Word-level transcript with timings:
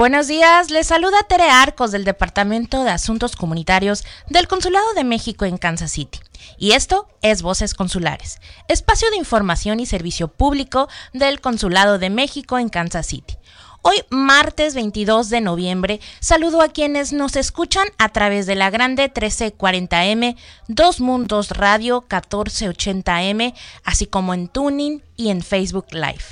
Buenos 0.00 0.28
días, 0.28 0.70
les 0.70 0.86
saluda 0.86 1.24
Tere 1.28 1.50
Arcos 1.50 1.92
del 1.92 2.06
Departamento 2.06 2.84
de 2.84 2.90
Asuntos 2.90 3.36
Comunitarios 3.36 4.06
del 4.30 4.48
Consulado 4.48 4.94
de 4.94 5.04
México 5.04 5.44
en 5.44 5.58
Kansas 5.58 5.92
City. 5.92 6.18
Y 6.56 6.72
esto 6.72 7.06
es 7.20 7.42
Voces 7.42 7.74
Consulares, 7.74 8.40
espacio 8.68 9.10
de 9.10 9.18
información 9.18 9.78
y 9.78 9.84
servicio 9.84 10.28
público 10.28 10.88
del 11.12 11.42
Consulado 11.42 11.98
de 11.98 12.08
México 12.08 12.56
en 12.56 12.70
Kansas 12.70 13.08
City. 13.08 13.36
Hoy, 13.82 13.96
martes 14.08 14.74
22 14.74 15.28
de 15.28 15.42
noviembre, 15.42 16.00
saludo 16.18 16.62
a 16.62 16.68
quienes 16.68 17.12
nos 17.12 17.36
escuchan 17.36 17.86
a 17.98 18.08
través 18.08 18.46
de 18.46 18.54
la 18.54 18.70
grande 18.70 19.12
1340M, 19.12 20.34
Dos 20.66 21.00
Mundos 21.00 21.50
Radio 21.50 22.06
1480M, 22.08 23.52
así 23.84 24.06
como 24.06 24.32
en 24.32 24.48
Tuning 24.48 25.02
y 25.16 25.28
en 25.28 25.42
Facebook 25.42 25.88
Live. 25.92 26.24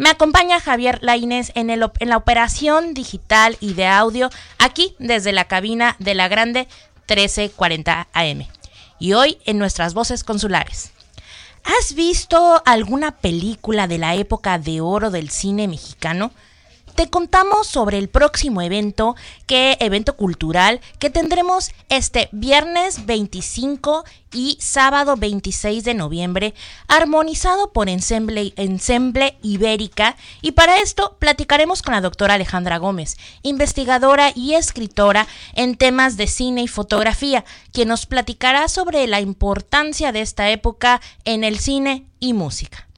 Me 0.00 0.08
acompaña 0.08 0.60
Javier 0.60 0.98
Lainez 1.02 1.52
en, 1.54 1.68
en 1.68 2.08
la 2.08 2.16
operación 2.16 2.94
digital 2.94 3.58
y 3.60 3.74
de 3.74 3.86
audio 3.86 4.30
aquí 4.58 4.96
desde 4.98 5.30
la 5.30 5.44
cabina 5.44 5.96
de 5.98 6.14
la 6.14 6.26
grande 6.26 6.68
1340 7.00 8.08
AM. 8.10 8.46
Y 8.98 9.12
hoy 9.12 9.36
en 9.44 9.58
nuestras 9.58 9.92
voces 9.92 10.24
consulares. 10.24 10.92
¿Has 11.64 11.92
visto 11.92 12.62
alguna 12.64 13.18
película 13.18 13.88
de 13.88 13.98
la 13.98 14.14
época 14.14 14.58
de 14.58 14.80
oro 14.80 15.10
del 15.10 15.28
cine 15.28 15.68
mexicano? 15.68 16.32
Te 17.00 17.08
contamos 17.08 17.66
sobre 17.66 17.96
el 17.96 18.10
próximo 18.10 18.60
evento, 18.60 19.16
que 19.46 19.78
evento 19.80 20.18
cultural 20.18 20.82
que 20.98 21.08
tendremos 21.08 21.70
este 21.88 22.28
viernes 22.30 23.06
25 23.06 24.04
y 24.34 24.58
sábado 24.60 25.16
26 25.16 25.82
de 25.82 25.94
noviembre, 25.94 26.52
armonizado 26.88 27.72
por 27.72 27.88
Ensemble, 27.88 28.52
Ensemble 28.56 29.38
Ibérica. 29.40 30.18
Y 30.42 30.52
para 30.52 30.76
esto 30.76 31.16
platicaremos 31.18 31.80
con 31.80 31.94
la 31.94 32.02
doctora 32.02 32.34
Alejandra 32.34 32.76
Gómez, 32.76 33.16
investigadora 33.40 34.32
y 34.34 34.52
escritora 34.52 35.26
en 35.54 35.76
temas 35.76 36.18
de 36.18 36.26
cine 36.26 36.64
y 36.64 36.68
fotografía, 36.68 37.46
quien 37.72 37.88
nos 37.88 38.04
platicará 38.04 38.68
sobre 38.68 39.06
la 39.06 39.22
importancia 39.22 40.12
de 40.12 40.20
esta 40.20 40.50
época 40.50 41.00
en 41.24 41.44
el 41.44 41.60
cine 41.60 42.04
y 42.18 42.34
música. 42.34 42.89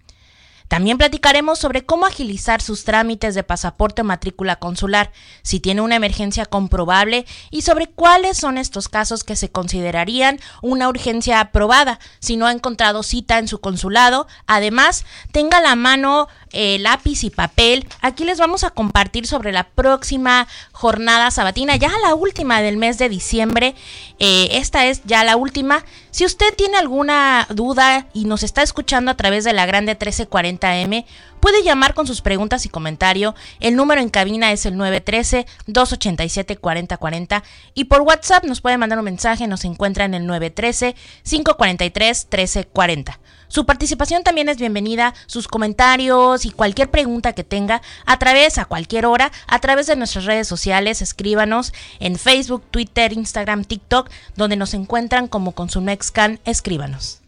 También 0.73 0.97
platicaremos 0.97 1.59
sobre 1.59 1.85
cómo 1.85 2.07
agilizar 2.07 2.63
sus 2.63 2.85
trámites 2.85 3.35
de 3.35 3.43
pasaporte 3.43 4.01
o 4.01 4.05
matrícula 4.07 4.57
consular, 4.57 5.13
si 5.43 5.61
tiene 5.61 5.83
una 5.83 5.97
emergencia 5.97 6.47
comprobable 6.47 7.27
y 7.51 7.61
sobre 7.61 7.89
cuáles 7.89 8.39
son 8.39 8.57
estos 8.57 8.89
casos 8.89 9.23
que 9.23 9.37
se 9.37 9.51
considerarían 9.51 10.41
una 10.63 10.89
urgencia 10.89 11.41
aprobada 11.41 11.99
si 12.21 12.39
no 12.39 12.47
ha 12.47 12.53
encontrado 12.53 13.03
cita 13.03 13.39
en 13.39 13.49
su 13.49 13.61
consulado. 13.61 14.27
Además, 14.47 15.05
tenga 15.31 15.61
la 15.61 15.77
mano 15.77 16.29
eh, 16.53 16.79
lápiz 16.79 17.23
y 17.25 17.29
papel. 17.29 17.87
Aquí 18.01 18.25
les 18.25 18.39
vamos 18.39 18.65
a 18.65 18.71
compartir 18.71 19.27
sobre 19.27 19.53
la 19.53 19.65
próxima 19.65 20.49
jornada 20.73 21.31
sabatina, 21.31 21.77
ya 21.77 21.91
la 22.03 22.15
última 22.15 22.63
del 22.63 22.79
mes 22.79 22.97
de 22.97 23.11
diciembre. 23.11 23.75
Eh, 24.19 24.49
esta 24.53 24.87
es 24.87 25.03
ya 25.05 25.23
la 25.23 25.37
última. 25.37 25.85
Si 26.13 26.25
usted 26.27 26.55
tiene 26.55 26.77
alguna 26.77 27.47
duda 27.49 28.07
y 28.13 28.27
nos 28.27 28.43
está 28.43 28.63
escuchando 28.63 29.11
a 29.11 29.17
través 29.17 29.45
de 29.45 29.55
la 29.55 29.65
grande 29.65 29.99
1340M, 29.99 31.07
puede 31.41 31.63
llamar 31.63 31.95
con 31.95 32.07
sus 32.07 32.21
preguntas 32.21 32.67
y 32.67 32.69
comentario. 32.69 33.35
El 33.61 33.77
número 33.77 34.03
en 34.03 34.11
cabina 34.11 34.53
es 34.53 34.67
el 34.67 34.75
913-287-4040 34.75 37.43
y 37.73 37.85
por 37.85 38.03
WhatsApp 38.03 38.45
nos 38.45 38.61
puede 38.61 38.77
mandar 38.77 38.99
un 38.99 39.07
mensaje, 39.07 39.47
nos 39.47 39.65
encuentra 39.65 40.05
en 40.05 40.13
el 40.13 40.29
913-543-1340. 40.29 43.17
Su 43.53 43.67
participación 43.67 44.23
también 44.23 44.49
es 44.49 44.57
bienvenida, 44.57 45.13
sus 45.27 45.47
comentarios 45.47 46.47
y 46.47 46.51
cualquier 46.53 46.91
pregunta 46.91 47.35
que 47.35 47.45
tenga 47.45 47.83
a 48.07 48.19
través, 48.19 48.57
a 48.57 48.65
cualquier 48.65 49.05
hora, 49.05 49.31
a 49.47 49.59
través 49.59 49.87
de 49.87 49.95
nuestras 49.95 50.25
redes 50.25 50.49
sociales, 50.49 51.03
escríbanos 51.03 51.75
en 52.01 52.17
Facebook, 52.17 52.63
Twitter, 52.71 53.13
Instagram, 53.13 53.65
TikTok, 53.65 54.09
donde 54.37 54.57
nos 54.57 54.73
encuentran 54.73 55.29
como 55.29 55.53
con 55.53 55.69
su 55.69 55.83
Nextcan, 55.83 56.41
escríbanos. 56.47 57.22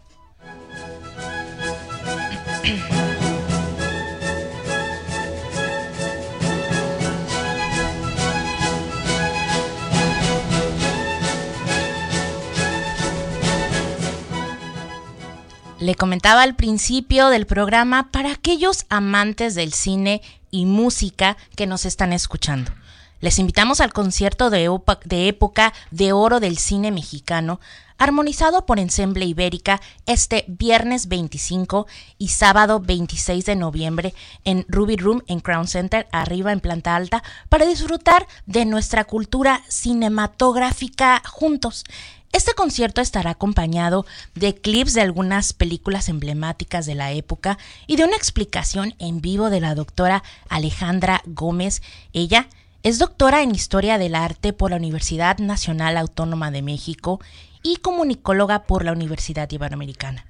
Le 15.82 15.96
comentaba 15.96 16.44
al 16.44 16.56
principio 16.56 17.30
del 17.30 17.48
programa 17.48 18.12
para 18.12 18.34
aquellos 18.34 18.86
amantes 18.90 19.56
del 19.56 19.74
cine 19.74 20.22
y 20.52 20.68
música 20.68 21.38
que 21.56 21.66
nos 21.66 21.86
están 21.86 22.14
escuchando. 22.14 22.72
Les 23.20 23.40
invitamos 23.40 23.82
al 23.82 23.92
concierto 23.92 24.52
de, 24.52 24.70
época 25.28 25.74
de 25.90 26.14
oro 26.14 26.40
del 26.40 26.60
cine 26.60 26.92
mexicano, 26.92 27.60
armonizado 27.98 28.68
por 28.68 28.78
Ensemble 28.78 29.26
Ibérica 29.26 29.82
este 30.06 30.46
viernes 30.48 31.08
25 31.08 31.88
y 32.20 32.28
sábado 32.28 32.80
26 32.80 33.44
de 33.46 33.56
noviembre 33.56 34.14
en 34.44 34.68
Ruby 34.68 34.98
Room 34.98 35.24
en 35.26 35.40
Crown 35.40 35.68
Center, 35.68 36.08
arriba 36.12 36.52
en 36.52 36.60
planta 36.60 36.96
alta, 36.96 37.24
para 37.50 37.66
disfrutar 37.66 38.28
de 38.46 38.66
nuestra 38.66 39.06
cultura 39.06 39.64
cinematográfica 39.68 41.24
juntos. 41.28 41.86
Este 42.32 42.54
concierto 42.54 43.02
estará 43.02 43.32
acompañado 43.32 44.06
de 44.36 44.56
clips 44.56 44.94
de 44.94 45.02
algunas 45.02 45.52
películas 45.52 46.08
emblemáticas 46.08 46.86
de 46.86 46.96
la 46.96 47.12
época 47.12 47.58
y 47.88 47.98
de 47.98 48.06
una 48.06 48.16
explicación 48.16 48.96
en 49.00 49.20
vivo 49.20 49.50
de 49.50 49.60
la 49.60 49.76
doctora 49.76 50.24
Alejandra 50.48 51.22
Gómez. 51.26 51.82
Ella 52.14 52.48
es 52.84 53.00
doctora 53.00 53.44
en 53.44 53.54
Historia 53.54 53.98
del 53.98 54.16
Arte 54.16 54.54
por 54.54 54.72
la 54.72 54.78
Universidad 54.78 55.40
Nacional 55.40 55.98
Autónoma 55.98 56.52
de 56.52 56.62
México 56.62 57.20
y 57.64 57.76
comunicóloga 57.78 58.64
por 58.64 58.86
la 58.86 58.94
Universidad 58.94 59.52
Iberoamericana. 59.52 60.26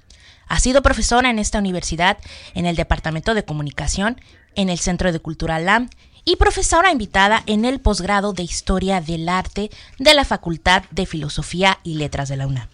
Ha 0.48 0.60
sido 0.60 0.82
profesora 0.82 1.30
en 1.30 1.38
esta 1.38 1.60
universidad 1.60 2.18
en 2.56 2.66
el 2.66 2.76
Departamento 2.76 3.36
de 3.36 3.46
Comunicación, 3.46 4.20
en 4.56 4.70
el 4.70 4.80
Centro 4.80 5.12
de 5.12 5.20
Cultura 5.20 5.60
LAM 5.60 5.90
y 6.26 6.36
profesora 6.36 6.92
invitada 6.92 7.44
en 7.46 7.66
el 7.66 7.80
posgrado 7.80 8.34
de 8.34 8.44
Historia 8.44 9.02
del 9.02 9.28
Arte 9.30 9.72
de 9.98 10.14
la 10.14 10.26
Facultad 10.26 10.84
de 10.92 11.06
Filosofía 11.06 11.80
y 11.84 11.96
Letras 11.96 12.30
de 12.30 12.38
la 12.38 12.48
UNAM. 12.48 12.68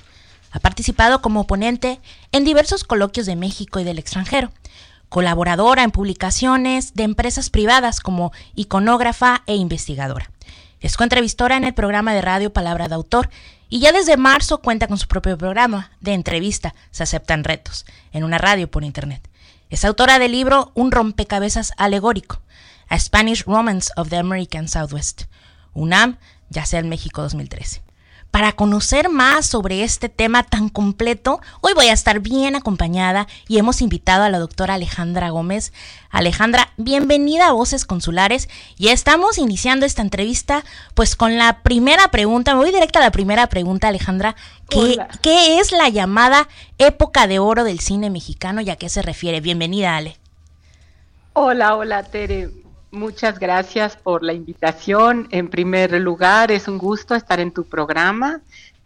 Ha 0.52 0.60
participado 0.60 1.22
como 1.22 1.48
ponente 1.48 2.00
en 2.32 2.44
diversos 2.44 2.84
coloquios 2.84 3.26
de 3.26 3.36
México 3.36 3.80
y 3.80 3.84
del 3.84 4.00
extranjero, 4.00 4.52
colaboradora 5.10 5.84
en 5.84 5.92
publicaciones 5.92 6.94
de 6.94 7.04
empresas 7.04 7.50
privadas 7.50 8.00
como 8.00 8.32
iconógrafa 8.56 9.44
e 9.46 9.56
investigadora. 9.56 10.30
Es 10.80 10.98
coentrevistora 10.98 11.58
en 11.58 11.64
el 11.64 11.74
programa 11.74 12.14
de 12.14 12.22
radio 12.22 12.54
Palabra 12.54 12.88
de 12.88 12.96
Autor 12.96 13.30
y 13.70 13.80
ya 13.80 13.92
desde 13.92 14.18
marzo 14.18 14.60
cuenta 14.60 14.88
con 14.88 14.98
su 14.98 15.08
propio 15.08 15.38
programa 15.38 15.92
de 16.00 16.14
entrevista 16.14 16.76
Se 16.92 17.04
aceptan 17.04 17.44
retos 17.44 17.86
en 18.12 18.24
una 18.24 18.38
radio 18.38 18.70
por 18.70 18.84
internet. 18.84 19.28
Es 19.70 19.84
autora 19.84 20.20
del 20.20 20.32
libro 20.32 20.72
Un 20.76 20.92
rompecabezas 20.92 21.74
alegórico, 21.78 22.42
a 22.90 23.00
Spanish 23.00 23.44
Romance 23.46 23.92
of 23.96 24.10
the 24.10 24.18
American 24.18 24.68
Southwest, 24.68 25.24
UNAM, 25.74 26.18
ya 26.50 26.66
sea 26.66 26.80
en 26.80 26.90
México 26.90 27.22
2013. 27.22 27.88
Para 28.32 28.52
conocer 28.52 29.10
más 29.10 29.46
sobre 29.46 29.84
este 29.84 30.10
tema 30.10 30.44
tan 30.44 30.70
completo, 30.70 31.40
hoy 31.62 31.74
voy 31.74 31.88
a 31.88 31.94
estar 31.94 32.20
bien 32.20 32.56
acompañada 32.56 33.26
y 33.48 33.58
hemos 33.58 33.82
invitado 33.82 34.24
a 34.24 34.30
la 34.30 34.38
doctora 34.38 34.76
Alejandra 34.76 35.30
Gómez. 35.30 35.72
Alejandra, 36.10 36.72
bienvenida 36.76 37.48
a 37.48 37.54
Voces 37.54 37.86
Consulares 37.86 38.50
y 38.78 38.90
estamos 38.90 39.38
iniciando 39.38 39.86
esta 39.86 40.02
entrevista 40.02 40.66
pues 40.94 41.16
con 41.16 41.38
la 41.38 41.64
primera 41.64 42.10
pregunta, 42.10 42.54
me 42.54 42.60
voy 42.60 42.72
directa 42.72 43.00
a 43.00 43.04
la 43.04 43.12
primera 43.12 43.48
pregunta 43.48 43.88
Alejandra, 43.88 44.36
¿qué, 44.70 44.98
¿qué 45.22 45.60
es 45.60 45.72
la 45.72 45.88
llamada 45.90 46.50
época 46.78 47.28
de 47.28 47.40
oro 47.40 47.64
del 47.64 47.80
cine 47.80 48.10
mexicano 48.10 48.62
y 48.62 48.70
a 48.70 48.76
qué 48.76 48.90
se 48.90 49.02
refiere? 49.02 49.40
Bienvenida 49.40 49.96
Ale. 49.96 50.18
Hola, 51.34 51.76
hola 51.76 52.04
Tere. 52.04 52.67
Muchas 52.92 53.38
gracias 53.38 53.98
por 53.98 54.24
la 54.24 54.32
invitación. 54.32 55.28
En 55.32 55.50
primer 55.50 55.92
lugar, 56.00 56.52
es 56.54 56.70
un 56.70 56.78
gusto 56.78 57.16
estar 57.16 57.40
en 57.42 57.52
tu 57.52 57.66
programa. 57.66 58.40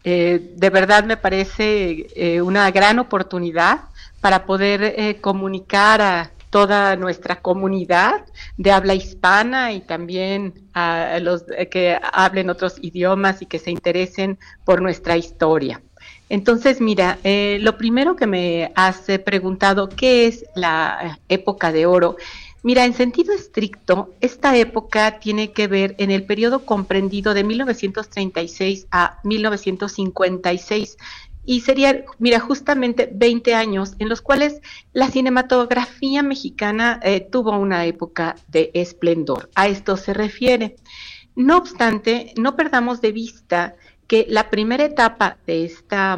Eh, 0.03 0.53
de 0.56 0.69
verdad 0.71 1.03
me 1.03 1.18
parece 1.18 2.07
eh, 2.15 2.42
una 2.42 2.71
gran 2.71 2.98
oportunidad 2.98 3.81
para 4.19 4.45
poder 4.48 4.81
eh, 4.83 5.18
comunicar 5.21 6.01
a 6.01 6.31
toda 6.50 6.95
nuestra 6.95 7.42
comunidad 7.42 8.25
de 8.57 8.71
habla 8.71 8.95
hispana 8.95 9.71
y 9.71 9.81
también 9.81 10.68
a 10.74 11.19
los 11.21 11.45
que 11.69 11.98
hablen 12.12 12.50
otros 12.50 12.77
idiomas 12.81 13.42
y 13.42 13.45
que 13.45 13.59
se 13.59 13.69
interesen 13.69 14.39
por 14.65 14.81
nuestra 14.81 15.15
historia. 15.15 15.81
Entonces, 16.27 16.81
mira, 16.81 17.19
lo 17.24 17.77
primero 17.77 18.18
que 18.18 18.27
me 18.27 18.71
has 18.75 19.03
preguntado, 19.24 19.88
¿qué 19.88 20.27
es 20.27 20.45
la 20.56 21.19
época 21.30 21.71
de 21.71 21.86
oro? 21.86 22.18
Mira, 22.63 22.86
en 22.86 22.94
sentido 22.94 23.34
estricto, 23.34 24.13
esta 24.22 24.56
época 24.56 25.19
tiene 25.19 25.52
que 25.52 25.68
ver 25.68 25.96
en 25.98 26.12
el 26.12 26.25
periodo 26.25 26.63
comprendido 26.63 27.34
de 27.34 27.44
1936 27.44 28.88
a 28.92 29.19
1956 29.24 30.98
y 31.44 31.62
sería, 31.62 32.06
mira, 32.19 32.40
justamente 32.40 33.10
20 33.12 33.56
años 33.56 33.94
en 33.98 34.10
los 34.10 34.22
cuales 34.22 34.62
la 34.94 35.10
cinematografía 35.10 36.22
mexicana 36.22 37.00
eh, 37.02 37.19
tuvo 37.19 37.58
una 37.58 37.86
época 37.86 38.36
de 38.48 38.69
esplendor. 38.75 39.50
A 39.56 39.68
esto 39.68 39.98
se 39.98 40.13
refiere. 40.13 40.75
No 41.36 41.58
obstante, 41.58 42.34
no 42.38 42.56
perdamos 42.56 43.02
de 43.02 43.12
vista 43.12 43.75
que 44.06 44.28
la 44.30 44.52
primera 44.52 44.86
etapa 44.86 45.38
de 45.48 45.66
esta 45.66 46.18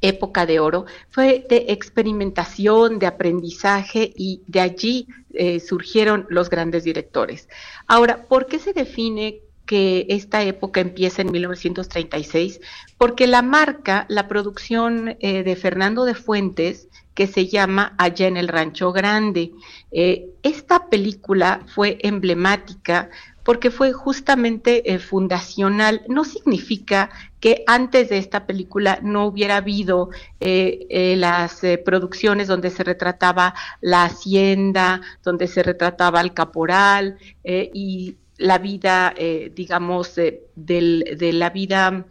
época 0.00 0.46
de 0.46 0.60
oro 0.60 0.86
fue 1.10 1.46
de 1.48 1.66
experimentación, 1.68 2.98
de 2.98 3.06
aprendizaje 3.06 4.12
y 4.14 4.42
de 4.46 4.60
allí 4.60 5.08
eh, 5.32 5.60
surgieron 5.60 6.26
los 6.28 6.50
grandes 6.50 6.84
directores. 6.84 7.48
Ahora, 7.86 8.26
¿por 8.26 8.46
qué 8.46 8.58
se 8.58 8.72
define 8.72 9.40
que 9.66 10.06
esta 10.10 10.42
época 10.42 10.80
empieza 10.80 11.22
en 11.22 11.32
1936? 11.32 12.60
Porque 12.98 13.26
la 13.26 13.42
marca, 13.42 14.06
la 14.08 14.28
producción 14.28 15.16
eh, 15.20 15.42
de 15.42 15.56
Fernando 15.56 16.04
de 16.04 16.14
Fuentes, 16.14 16.88
que 17.14 17.26
se 17.26 17.46
llama 17.46 17.94
Allá 17.96 18.26
en 18.26 18.36
el 18.36 18.48
Rancho 18.48 18.92
Grande. 18.92 19.52
Eh, 19.92 20.26
esta 20.42 20.88
película 20.88 21.62
fue 21.66 21.98
emblemática 22.02 23.08
porque 23.44 23.70
fue 23.70 23.92
justamente 23.92 24.92
eh, 24.92 24.98
fundacional. 24.98 26.02
No 26.08 26.24
significa 26.24 27.10
que 27.38 27.62
antes 27.66 28.08
de 28.08 28.18
esta 28.18 28.46
película 28.46 28.98
no 29.02 29.26
hubiera 29.26 29.58
habido 29.58 30.10
eh, 30.40 30.86
eh, 30.88 31.14
las 31.16 31.60
producciones 31.84 32.48
donde 32.48 32.70
se 32.70 32.82
retrataba 32.82 33.54
la 33.80 34.04
hacienda, 34.04 35.02
donde 35.22 35.46
se 35.46 35.62
retrataba 35.62 36.22
el 36.22 36.32
caporal 36.32 37.18
y 37.44 38.16
la 38.38 38.58
vida, 38.58 39.14
digamos, 39.54 40.14
de 40.16 41.30
la 41.32 41.50
vida 41.50 42.06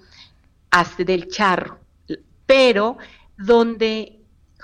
del 0.99 1.27
charro, 1.27 1.79
pero 2.45 2.97
donde 3.37 4.22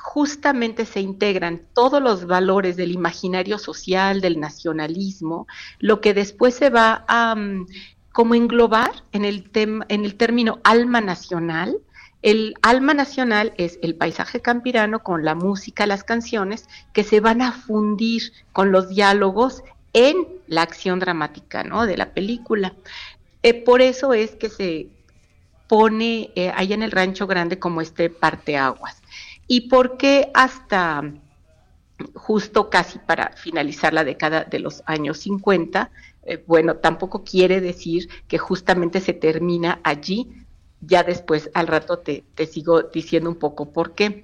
justamente 0.09 0.87
se 0.87 1.01
integran 1.01 1.61
todos 1.75 2.01
los 2.01 2.25
valores 2.25 2.75
del 2.75 2.91
imaginario 2.91 3.59
social, 3.59 4.21
del 4.21 4.39
nacionalismo, 4.39 5.45
lo 5.77 6.01
que 6.01 6.15
después 6.15 6.55
se 6.55 6.71
va 6.71 7.05
a 7.07 7.35
mm, 7.35 7.67
como 8.11 8.33
englobar 8.33 9.03
en 9.11 9.23
el, 9.23 9.51
en 9.53 10.05
el 10.05 10.15
término 10.15 10.61
alma 10.63 10.99
nacional. 10.99 11.77
El 12.23 12.55
alma 12.63 12.95
nacional 12.95 13.53
es 13.57 13.77
el 13.83 13.93
paisaje 13.93 14.41
campirano 14.41 15.03
con 15.03 15.23
la 15.23 15.35
música, 15.35 15.85
las 15.85 16.03
canciones, 16.03 16.67
que 16.91 17.03
se 17.03 17.19
van 17.19 17.43
a 17.43 17.51
fundir 17.51 18.33
con 18.51 18.71
los 18.71 18.89
diálogos 18.89 19.61
en 19.93 20.27
la 20.47 20.63
acción 20.63 20.97
dramática 20.99 21.63
¿no? 21.63 21.85
de 21.85 21.97
la 21.97 22.13
película. 22.15 22.73
Eh, 23.43 23.53
por 23.53 23.79
eso 23.83 24.15
es 24.15 24.31
que 24.31 24.49
se 24.49 24.87
pone 25.67 26.31
eh, 26.33 26.51
ahí 26.55 26.73
en 26.73 26.81
el 26.81 26.89
rancho 26.89 27.27
grande 27.27 27.59
como 27.59 27.79
este 27.79 28.09
parteaguas 28.09 29.03
y 29.49 29.61
por 29.61 29.97
qué 29.97 30.31
hasta 30.33 31.11
justo 32.13 32.69
casi 32.69 32.99
para 32.99 33.31
finalizar 33.35 33.93
la 33.93 34.05
década 34.05 34.45
de 34.45 34.59
los 34.59 34.83
años 34.85 35.17
50, 35.17 35.91
eh, 36.23 36.43
bueno, 36.45 36.75
tampoco 36.75 37.23
quiere 37.23 37.59
decir 37.59 38.07
que 38.27 38.37
justamente 38.37 39.01
se 39.01 39.13
termina 39.13 39.81
allí, 39.83 40.45
ya 40.81 41.03
después 41.03 41.49
al 41.55 41.67
rato 41.67 41.97
te, 41.97 42.23
sigo 42.45 42.83
diciendo 42.83 43.29
un 43.29 43.37
poco 43.37 43.73
por 43.73 43.95
qué. 43.95 44.23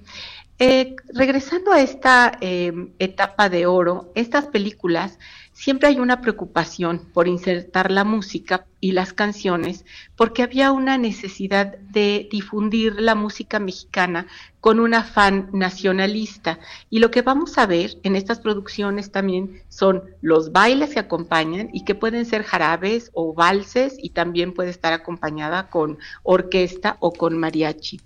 Eh, 0.58 0.94
regresando 1.12 1.72
a 1.72 1.82
esta 1.82 2.38
em, 2.40 2.92
etapa 3.00 3.50
de 3.50 3.66
oro, 3.66 4.12
estas 4.14 4.46
películas 4.46 5.18
siempre 5.56 5.88
hay 5.88 5.98
una 5.98 6.20
preocupación 6.20 7.08
por 7.14 7.26
insertar 7.26 7.90
la 7.90 8.04
música 8.04 8.66
y 8.78 8.92
las 8.92 9.14
canciones 9.14 9.86
porque 10.14 10.42
había 10.42 10.70
una 10.70 10.98
necesidad 10.98 11.78
de 11.78 12.28
difundir 12.30 13.00
la 13.00 13.14
música 13.14 13.58
mexicana 13.58 14.26
con 14.60 14.80
un 14.80 14.92
afán 14.92 15.48
nacionalista. 15.52 16.58
Y 16.90 16.98
lo 16.98 17.10
que 17.10 17.22
vamos 17.22 17.56
a 17.56 17.64
ver 17.64 17.92
en 18.02 18.16
estas 18.16 18.38
producciones 18.38 19.10
también 19.10 19.62
son 19.70 20.02
los 20.20 20.52
bailes 20.52 20.90
que 20.90 21.00
acompañan 21.00 21.70
y 21.72 21.84
que 21.84 21.94
pueden 21.94 22.26
ser 22.26 22.42
jarabes 22.42 23.10
o 23.14 23.32
valses 23.32 23.96
y 23.98 24.10
también 24.10 24.52
puede 24.52 24.68
estar 24.68 24.92
acompañada 24.92 25.70
con 25.70 25.98
orquesta 26.22 26.98
o 27.00 27.12
con 27.12 27.38
mariachi. 27.38 28.00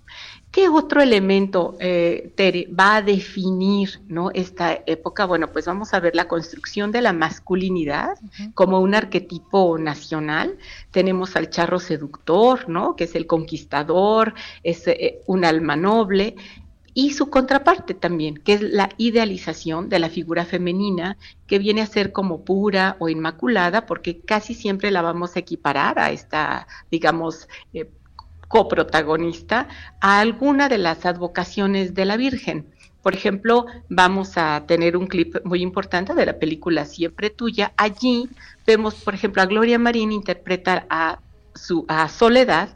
¿Qué 0.51 0.67
otro 0.67 1.01
elemento, 1.01 1.77
eh, 1.79 2.33
Tere, 2.35 2.67
va 2.67 2.97
a 2.97 3.01
definir 3.01 4.01
¿no? 4.09 4.31
esta 4.31 4.83
época? 4.85 5.25
Bueno, 5.25 5.47
pues 5.53 5.65
vamos 5.65 5.93
a 5.93 6.01
ver 6.01 6.13
la 6.13 6.27
construcción 6.27 6.91
de 6.91 7.01
la 7.01 7.13
masculinidad 7.13 8.17
como 8.53 8.81
un 8.81 8.93
arquetipo 8.93 9.77
nacional. 9.77 10.57
Tenemos 10.91 11.37
al 11.37 11.49
charro 11.49 11.79
seductor, 11.79 12.67
¿no? 12.67 12.97
que 12.97 13.05
es 13.05 13.15
el 13.15 13.27
conquistador, 13.27 14.33
es 14.61 14.85
eh, 14.87 15.21
un 15.25 15.45
alma 15.45 15.77
noble, 15.77 16.35
y 16.93 17.13
su 17.13 17.29
contraparte 17.29 17.93
también, 17.93 18.35
que 18.35 18.53
es 18.53 18.61
la 18.61 18.89
idealización 18.97 19.87
de 19.87 19.99
la 19.99 20.09
figura 20.09 20.43
femenina, 20.43 21.17
que 21.47 21.59
viene 21.59 21.81
a 21.81 21.85
ser 21.85 22.11
como 22.11 22.43
pura 22.43 22.97
o 22.99 23.07
inmaculada, 23.07 23.85
porque 23.85 24.19
casi 24.19 24.53
siempre 24.53 24.91
la 24.91 25.01
vamos 25.01 25.35
a 25.35 25.39
equiparar 25.39 25.99
a 25.99 26.11
esta, 26.11 26.67
digamos, 26.89 27.47
eh, 27.73 27.89
coprotagonista 28.51 29.67
a 29.99 30.19
alguna 30.19 30.69
de 30.69 30.77
las 30.77 31.05
advocaciones 31.05 31.95
de 31.95 32.05
la 32.05 32.17
Virgen. 32.17 32.67
Por 33.01 33.15
ejemplo, 33.15 33.65
vamos 33.89 34.37
a 34.37 34.65
tener 34.67 34.95
un 34.95 35.07
clip 35.07 35.37
muy 35.43 35.61
importante 35.61 36.13
de 36.13 36.25
la 36.25 36.37
película 36.37 36.85
Siempre 36.85 37.31
Tuya. 37.31 37.73
Allí 37.77 38.29
vemos, 38.67 38.95
por 38.95 39.15
ejemplo, 39.15 39.41
a 39.41 39.47
Gloria 39.47 39.79
Marín 39.79 40.11
interpretar 40.11 40.85
a, 40.89 41.19
su, 41.55 41.85
a 41.87 42.07
Soledad 42.09 42.69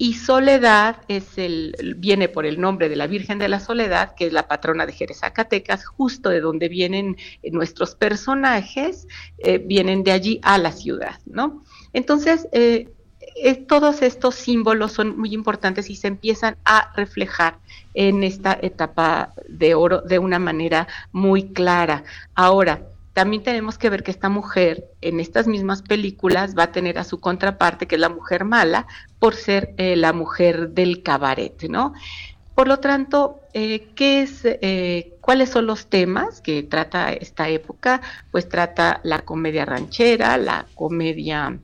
y 0.00 0.14
Soledad 0.14 1.02
es 1.08 1.38
el, 1.38 1.74
viene 1.96 2.28
por 2.28 2.46
el 2.46 2.60
nombre 2.60 2.88
de 2.88 2.94
la 2.94 3.08
Virgen 3.08 3.40
de 3.40 3.48
la 3.48 3.58
Soledad, 3.58 4.14
que 4.14 4.28
es 4.28 4.32
la 4.32 4.46
patrona 4.46 4.86
de 4.86 4.92
Jerez 4.92 5.18
Zacatecas, 5.18 5.84
justo 5.84 6.30
de 6.30 6.40
donde 6.40 6.68
vienen 6.68 7.16
nuestros 7.50 7.96
personajes, 7.96 9.08
eh, 9.38 9.58
vienen 9.58 10.04
de 10.04 10.12
allí 10.12 10.40
a 10.42 10.56
la 10.58 10.70
ciudad, 10.70 11.18
¿no? 11.26 11.64
Entonces, 11.92 12.46
eh, 12.52 12.92
todos 13.66 14.02
estos 14.02 14.34
símbolos 14.34 14.92
son 14.92 15.18
muy 15.18 15.32
importantes 15.34 15.90
y 15.90 15.96
se 15.96 16.08
empiezan 16.08 16.56
a 16.64 16.92
reflejar 16.94 17.58
en 17.94 18.24
esta 18.24 18.58
etapa 18.60 19.32
de 19.48 19.74
oro 19.74 20.02
de 20.02 20.18
una 20.18 20.38
manera 20.38 20.88
muy 21.12 21.52
clara. 21.52 22.04
Ahora, 22.34 22.82
también 23.18 23.42
tenemos 23.42 23.78
que 23.78 23.90
ver 23.90 24.04
que 24.04 24.12
esta 24.12 24.28
mujer 24.28 24.84
en 25.00 25.18
estas 25.18 25.48
mismas 25.48 25.82
películas 25.82 26.54
va 26.56 26.62
a 26.62 26.72
tener 26.72 27.00
a 27.00 27.04
su 27.04 27.18
contraparte, 27.18 27.88
que 27.88 27.96
es 27.96 28.00
la 28.00 28.08
mujer 28.08 28.44
mala, 28.44 28.86
por 29.18 29.34
ser 29.34 29.74
eh, 29.76 29.96
la 29.96 30.12
mujer 30.12 30.70
del 30.70 31.02
cabaret, 31.02 31.64
¿no? 31.68 31.94
Por 32.54 32.68
lo 32.68 32.78
tanto, 32.78 33.40
eh, 33.54 33.88
¿qué 33.96 34.22
es, 34.22 34.42
eh, 34.44 35.16
¿cuáles 35.20 35.50
son 35.50 35.66
los 35.66 35.88
temas 35.88 36.40
que 36.40 36.62
trata 36.62 37.12
esta 37.12 37.48
época? 37.48 38.02
Pues 38.30 38.48
trata 38.48 39.00
la 39.02 39.20
comedia 39.22 39.64
ranchera, 39.64 40.36
la 40.36 40.66
comedia 40.76 41.58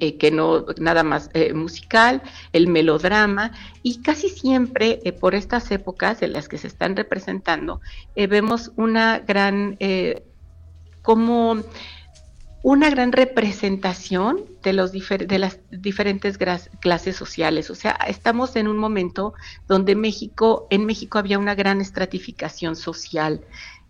eh, 0.00 0.16
que 0.16 0.30
no 0.30 0.64
nada 0.78 1.02
más 1.02 1.28
eh, 1.34 1.52
musical, 1.52 2.22
el 2.54 2.68
melodrama, 2.68 3.52
y 3.82 4.00
casi 4.00 4.30
siempre 4.30 5.00
eh, 5.04 5.12
por 5.12 5.34
estas 5.34 5.70
épocas 5.70 6.22
en 6.22 6.32
las 6.32 6.48
que 6.48 6.56
se 6.56 6.68
están 6.68 6.96
representando, 6.96 7.82
vemos 8.16 8.72
una 8.76 9.18
gran, 9.18 9.76
como 11.02 11.62
una 12.62 12.88
gran 12.88 13.12
representación 13.12 14.44
de, 14.62 14.72
los 14.72 14.92
de 14.92 15.38
las 15.38 15.60
diferentes 15.70 16.38
clases 16.38 17.16
sociales. 17.16 17.70
O 17.70 17.74
sea, 17.74 17.92
estamos 18.08 18.56
en 18.56 18.68
un 18.68 18.78
momento 18.78 19.34
donde 19.68 19.94
México, 19.94 20.66
en 20.70 20.86
México 20.86 21.18
había 21.18 21.38
una 21.38 21.54
gran 21.54 21.80
estratificación 21.82 22.74
social 22.74 23.42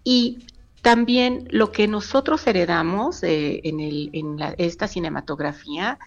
y 0.02 0.44
también 0.82 1.48
lo 1.50 1.72
que 1.72 1.88
nosotros 1.88 2.46
heredamos 2.46 3.22
eh, 3.22 3.60
en, 3.64 3.80
el, 3.80 4.10
en 4.12 4.36
esta 4.58 4.88
cinematografía 4.88 5.98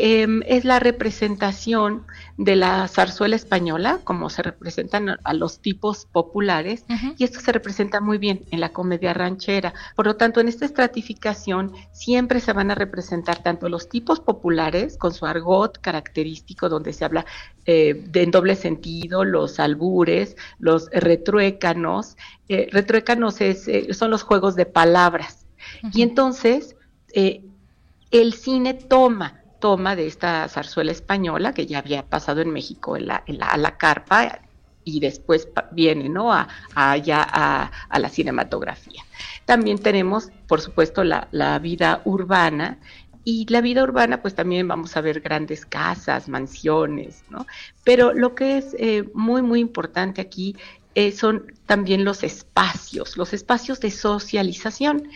Em, 0.00 0.42
es 0.46 0.64
la 0.64 0.78
representación 0.78 2.06
de 2.36 2.54
la 2.54 2.86
zarzuela 2.86 3.34
española, 3.34 3.98
como 4.04 4.30
se 4.30 4.44
representan 4.44 5.18
a 5.24 5.34
los 5.34 5.58
tipos 5.58 6.06
populares, 6.06 6.84
y 7.16 7.24
esto 7.24 7.40
se 7.40 7.50
representa 7.50 8.00
muy 8.00 8.18
bien 8.18 8.42
en 8.52 8.60
la 8.60 8.68
comedia 8.68 9.12
ranchera. 9.12 9.74
Por 9.96 10.06
lo 10.06 10.14
tanto, 10.14 10.38
en 10.38 10.46
esta 10.46 10.66
estratificación 10.66 11.72
siempre 11.90 12.38
se 12.38 12.52
van 12.52 12.70
a 12.70 12.76
representar 12.76 13.42
tanto 13.42 13.68
los 13.68 13.88
tipos 13.88 14.20
populares, 14.20 14.96
con 14.96 15.12
su 15.12 15.26
argot 15.26 15.80
característico, 15.80 16.68
donde 16.68 16.92
se 16.92 17.04
habla 17.04 17.26
eh, 17.66 18.00
de, 18.06 18.22
en 18.22 18.30
doble 18.30 18.54
sentido, 18.54 19.24
los 19.24 19.58
albures, 19.58 20.36
los 20.60 20.88
retruécanos. 20.92 22.16
Eh, 22.48 22.68
retruécanos 22.70 23.40
es, 23.40 23.66
eh, 23.66 23.92
son 23.94 24.12
los 24.12 24.22
juegos 24.22 24.54
de 24.54 24.64
palabras. 24.64 25.44
Y 25.92 26.02
entonces, 26.02 26.76
el 27.12 28.32
cine 28.32 28.74
toma 28.74 29.37
toma 29.58 29.96
de 29.96 30.06
esta 30.06 30.48
zarzuela 30.48 30.92
española 30.92 31.52
que 31.52 31.66
ya 31.66 31.78
había 31.78 32.04
pasado 32.04 32.40
en 32.40 32.50
México 32.50 32.96
en 32.96 33.06
la, 33.06 33.16
a 33.16 33.56
la 33.56 33.76
carpa 33.76 34.40
y 34.88 35.00
después 35.00 35.48
viene 35.72 36.08
¿no? 36.08 36.32
a, 36.32 36.48
a, 36.74 37.98
la 37.98 38.08
cinematografía. 38.08 39.02
También 39.44 39.78
tenemos, 39.78 40.30
por 40.46 40.60
supuesto, 40.62 41.04
la, 41.04 41.58
vida 41.60 42.00
urbana 42.04 42.78
y 43.22 43.44
la 43.50 43.60
vida 43.60 43.82
urbana, 43.82 44.22
pues 44.22 44.34
también 44.34 44.66
vamos 44.66 44.96
a 44.96 45.02
ver 45.02 45.20
grandes 45.20 45.66
casas, 45.66 46.28
mansiones, 46.28 47.24
¿no? 47.28 47.46
Pero 47.84 48.14
lo 48.14 48.34
que 48.34 48.56
es 48.56 48.74
eh, 48.78 49.04
muy, 49.12 49.42
muy 49.42 49.60
importante 49.60 50.22
aquí 50.22 50.56
eh, 50.94 51.12
son 51.12 51.52
también 51.66 52.04
los 52.04 52.22
espacios, 52.22 53.18
los 53.18 53.34
espacios 53.34 53.80
de 53.80 53.90
socialización. 53.90 55.08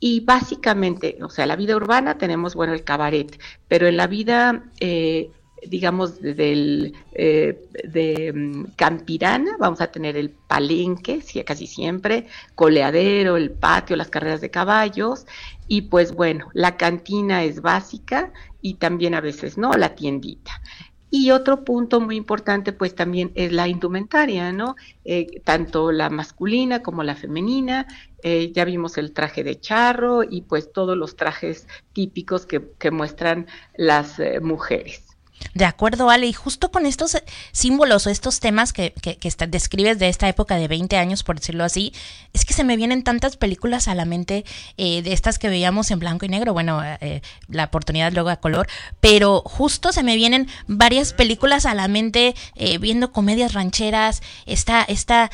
Y 0.00 0.20
básicamente, 0.20 1.18
o 1.22 1.28
sea, 1.28 1.46
la 1.46 1.56
vida 1.56 1.76
urbana 1.76 2.16
tenemos, 2.16 2.54
bueno, 2.54 2.72
el 2.72 2.84
cabaret, 2.84 3.38
pero 3.68 3.86
en 3.86 3.98
la 3.98 4.06
vida, 4.06 4.64
eh, 4.80 5.30
digamos, 5.66 6.20
del, 6.22 6.94
eh, 7.12 7.68
de 7.84 8.32
mm, 8.32 8.64
campirana, 8.76 9.56
vamos 9.58 9.82
a 9.82 9.92
tener 9.92 10.16
el 10.16 10.30
palenque, 10.30 11.22
casi 11.44 11.66
siempre, 11.66 12.26
coleadero, 12.54 13.36
el 13.36 13.50
patio, 13.50 13.94
las 13.96 14.08
carreras 14.08 14.40
de 14.40 14.50
caballos, 14.50 15.26
y 15.68 15.82
pues 15.82 16.12
bueno, 16.12 16.48
la 16.54 16.76
cantina 16.78 17.44
es 17.44 17.60
básica 17.60 18.32
y 18.62 18.74
también 18.74 19.14
a 19.14 19.20
veces, 19.20 19.58
¿no? 19.58 19.72
La 19.72 19.94
tiendita. 19.94 20.62
Y 21.10 21.32
otro 21.32 21.64
punto 21.64 22.00
muy 22.00 22.16
importante, 22.16 22.72
pues 22.72 22.94
también 22.94 23.32
es 23.34 23.52
la 23.52 23.66
indumentaria, 23.68 24.52
¿no? 24.52 24.76
Eh, 25.04 25.40
tanto 25.44 25.90
la 25.90 26.08
masculina 26.08 26.82
como 26.82 27.02
la 27.02 27.16
femenina. 27.16 27.86
Eh, 28.22 28.52
ya 28.54 28.64
vimos 28.64 28.96
el 28.96 29.12
traje 29.12 29.42
de 29.42 29.58
charro 29.58 30.22
y 30.22 30.42
pues 30.42 30.72
todos 30.72 30.96
los 30.96 31.16
trajes 31.16 31.66
típicos 31.92 32.46
que, 32.46 32.72
que 32.78 32.90
muestran 32.92 33.46
las 33.76 34.20
eh, 34.20 34.40
mujeres. 34.40 35.09
De 35.54 35.64
acuerdo, 35.64 36.10
Ale, 36.10 36.26
y 36.26 36.32
justo 36.32 36.70
con 36.70 36.86
estos 36.86 37.14
eh, 37.16 37.24
símbolos 37.50 38.06
o 38.06 38.10
estos 38.10 38.40
temas 38.40 38.72
que, 38.72 38.92
que, 38.92 39.18
describes 39.48 39.98
de 39.98 40.08
esta 40.08 40.28
época 40.28 40.56
de 40.56 40.68
20 40.68 40.96
años, 40.96 41.24
por 41.24 41.40
decirlo 41.40 41.64
así, 41.64 41.92
es 42.32 42.44
que 42.44 42.54
se 42.54 42.62
me 42.62 42.76
vienen 42.76 43.02
tantas 43.02 43.36
películas 43.36 43.88
a 43.88 43.94
la 43.94 44.04
mente 44.04 44.44
eh, 44.76 45.02
de 45.02 45.12
estas 45.12 45.38
que 45.38 45.48
veíamos 45.48 45.90
en 45.90 45.98
blanco 45.98 46.24
y 46.24 46.28
negro, 46.28 46.52
bueno, 46.52 46.82
eh, 46.84 47.20
la 47.48 47.64
oportunidad 47.64 48.12
luego 48.12 48.28
a 48.28 48.36
color, 48.36 48.68
pero 49.00 49.42
justo 49.44 49.92
se 49.92 50.04
me 50.04 50.14
vienen 50.14 50.48
varias 50.68 51.12
películas 51.12 51.66
a 51.66 51.74
la 51.74 51.88
mente 51.88 52.34
viendo 52.80 53.12
comedias 53.12 53.52
rancheras, 53.54 54.22
esta, 54.46 54.82
esta 54.82 55.30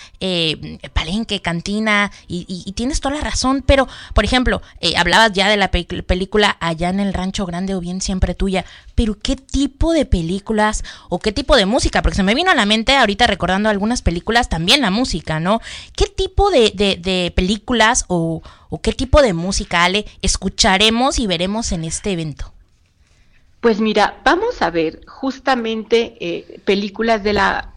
palenque, 0.92 1.40
cantina, 1.42 2.10
y, 2.28 2.72
tienes 2.72 3.00
toda 3.00 3.16
la 3.16 3.20
razón, 3.20 3.62
pero, 3.66 3.88
por 4.14 4.25
ejemplo, 4.25 4.62
hablabas 4.96 5.32
ya 5.32 5.48
de 5.48 5.56
la 5.56 5.70
película 5.70 6.56
Allá 6.60 6.88
en 6.88 7.00
el 7.00 7.12
Rancho 7.12 7.46
Grande 7.46 7.75
o 7.75 7.80
bien 7.80 8.00
siempre 8.00 8.34
tuya, 8.34 8.64
pero 8.96 9.16
¿qué 9.16 9.36
tipo 9.36 9.92
de 9.92 10.06
películas 10.06 10.82
o 11.08 11.20
qué 11.20 11.30
tipo 11.30 11.54
de 11.54 11.66
música? 11.66 12.02
Porque 12.02 12.16
se 12.16 12.24
me 12.24 12.34
vino 12.34 12.50
a 12.50 12.56
la 12.56 12.66
mente 12.66 12.96
ahorita 12.96 13.28
recordando 13.28 13.68
algunas 13.68 14.02
películas, 14.02 14.48
también 14.48 14.80
la 14.80 14.90
música, 14.90 15.38
¿no? 15.38 15.60
¿Qué 15.94 16.06
tipo 16.06 16.50
de, 16.50 17.32
películas 17.36 18.06
o, 18.08 18.42
o, 18.70 18.80
qué 18.80 18.92
tipo 18.92 19.22
de 19.22 19.34
música, 19.34 19.84
Ale, 19.84 20.06
escucharemos 20.22 21.20
y 21.20 21.28
veremos 21.28 21.70
en 21.70 21.84
este 21.84 22.10
evento? 22.12 22.52
Pues 23.60 23.80
mira, 23.80 24.20
vamos 24.24 24.62
a 24.62 24.70
ver 24.70 25.04
justamente 25.06 26.16
eh, 26.20 26.60
películas 26.64 27.22
de 27.22 27.34
la 27.34 27.75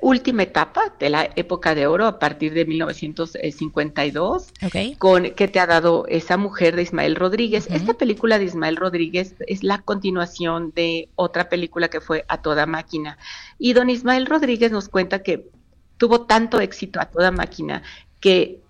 última 0.00 0.42
etapa 0.42 0.94
de 0.98 1.10
la 1.10 1.30
época 1.36 1.74
de 1.74 1.86
oro 1.86 2.06
a 2.06 2.18
partir 2.18 2.54
de 2.54 2.64
1952, 2.64 4.52
con 4.98 5.30
que 5.30 5.48
te 5.48 5.60
ha 5.60 5.66
dado 5.66 6.06
esa 6.08 6.36
mujer 6.36 6.76
de 6.76 6.82
Ismael 6.82 7.16
Rodríguez. 7.16 7.66
Esta 7.70 7.94
película 7.94 8.38
de 8.38 8.44
Ismael 8.44 8.76
Rodríguez 8.76 9.34
es 9.46 9.62
la 9.62 9.82
continuación 9.82 10.72
de 10.74 11.08
otra 11.16 11.48
película 11.48 11.88
que 11.88 12.00
fue 12.00 12.24
A 12.28 12.42
Toda 12.42 12.66
Máquina. 12.66 13.18
Y 13.58 13.72
don 13.72 13.90
Ismael 13.90 14.26
Rodríguez 14.26 14.72
nos 14.72 14.88
cuenta 14.88 15.22
que 15.22 15.48
tuvo 15.96 16.22
tanto 16.22 16.60
éxito 16.60 17.00
a 17.00 17.06
toda 17.06 17.30
máquina 17.30 17.82
que 18.20 18.63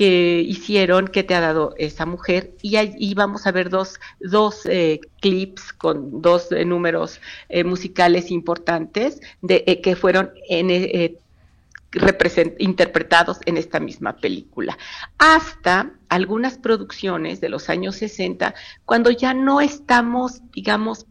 que 0.00 0.40
hicieron 0.40 1.08
¿Qué 1.08 1.24
te 1.24 1.34
ha 1.34 1.42
dado 1.42 1.74
esa 1.76 2.06
mujer? 2.06 2.54
Y 2.62 2.76
ahí 2.76 3.12
vamos 3.12 3.46
a 3.46 3.52
ver 3.52 3.68
dos, 3.68 4.00
dos 4.18 4.64
eh, 4.64 4.98
clips 5.20 5.74
con 5.74 6.22
dos 6.22 6.50
eh, 6.52 6.64
números 6.64 7.20
eh, 7.50 7.64
musicales 7.64 8.30
importantes 8.30 9.20
que 9.46 9.96
fueron 9.96 10.30
interpretados 12.58 13.40
en 13.44 13.58
esta 13.58 13.78
misma 13.78 14.16
película. 14.16 14.78
Hasta 15.18 15.92
algunas 16.08 16.56
producciones 16.56 17.42
de 17.42 17.50
los 17.50 17.68
años 17.68 17.96
60, 17.96 18.54
cuando 18.86 19.10
ya 19.10 19.34
no 19.34 19.60
estamos, 19.60 20.40
digamos, 20.54 21.04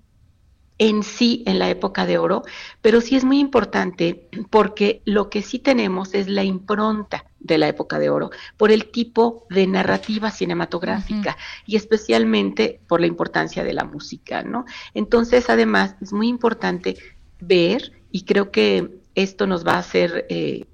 en 0.80 1.04
sí 1.04 1.44
en 1.46 1.60
la 1.60 1.70
época 1.70 2.06
de 2.06 2.18
oro, 2.18 2.44
pero 2.82 3.02
sí 3.02 3.16
es 3.16 3.26
muy 3.26 3.40
importante 3.40 4.28
porque 4.50 5.02
lo 5.06 5.30
que 5.30 5.42
sí 5.42 5.60
tenemos 5.60 6.14
es 6.16 6.28
la 6.28 6.44
impronta 6.44 7.26
de 7.40 7.58
la 7.58 7.68
época 7.68 8.00
de 8.00 8.10
oro, 8.10 8.32
por 8.58 8.72
el 8.72 8.88
tipo 8.88 9.46
de 9.50 9.68
narrativa 9.68 10.32
cinematográfica 10.32 11.38
y 11.66 11.76
especialmente 11.76 12.82
por 12.88 13.02
la 13.02 13.08
importancia 13.08 13.64
de 13.64 13.74
la 13.74 13.86
música, 13.86 14.44
¿no? 14.44 14.66
Entonces, 14.94 15.50
además, 15.50 15.96
es 16.02 16.12
muy 16.12 16.28
importante 16.28 16.98
ver, 17.40 17.94
y 18.12 18.24
creo 18.24 18.52
que 18.52 19.00
esto 19.16 19.48
nos 19.48 19.66
va 19.66 19.74
a 19.74 19.80
hacer 19.80 20.26
eh, 20.30 20.66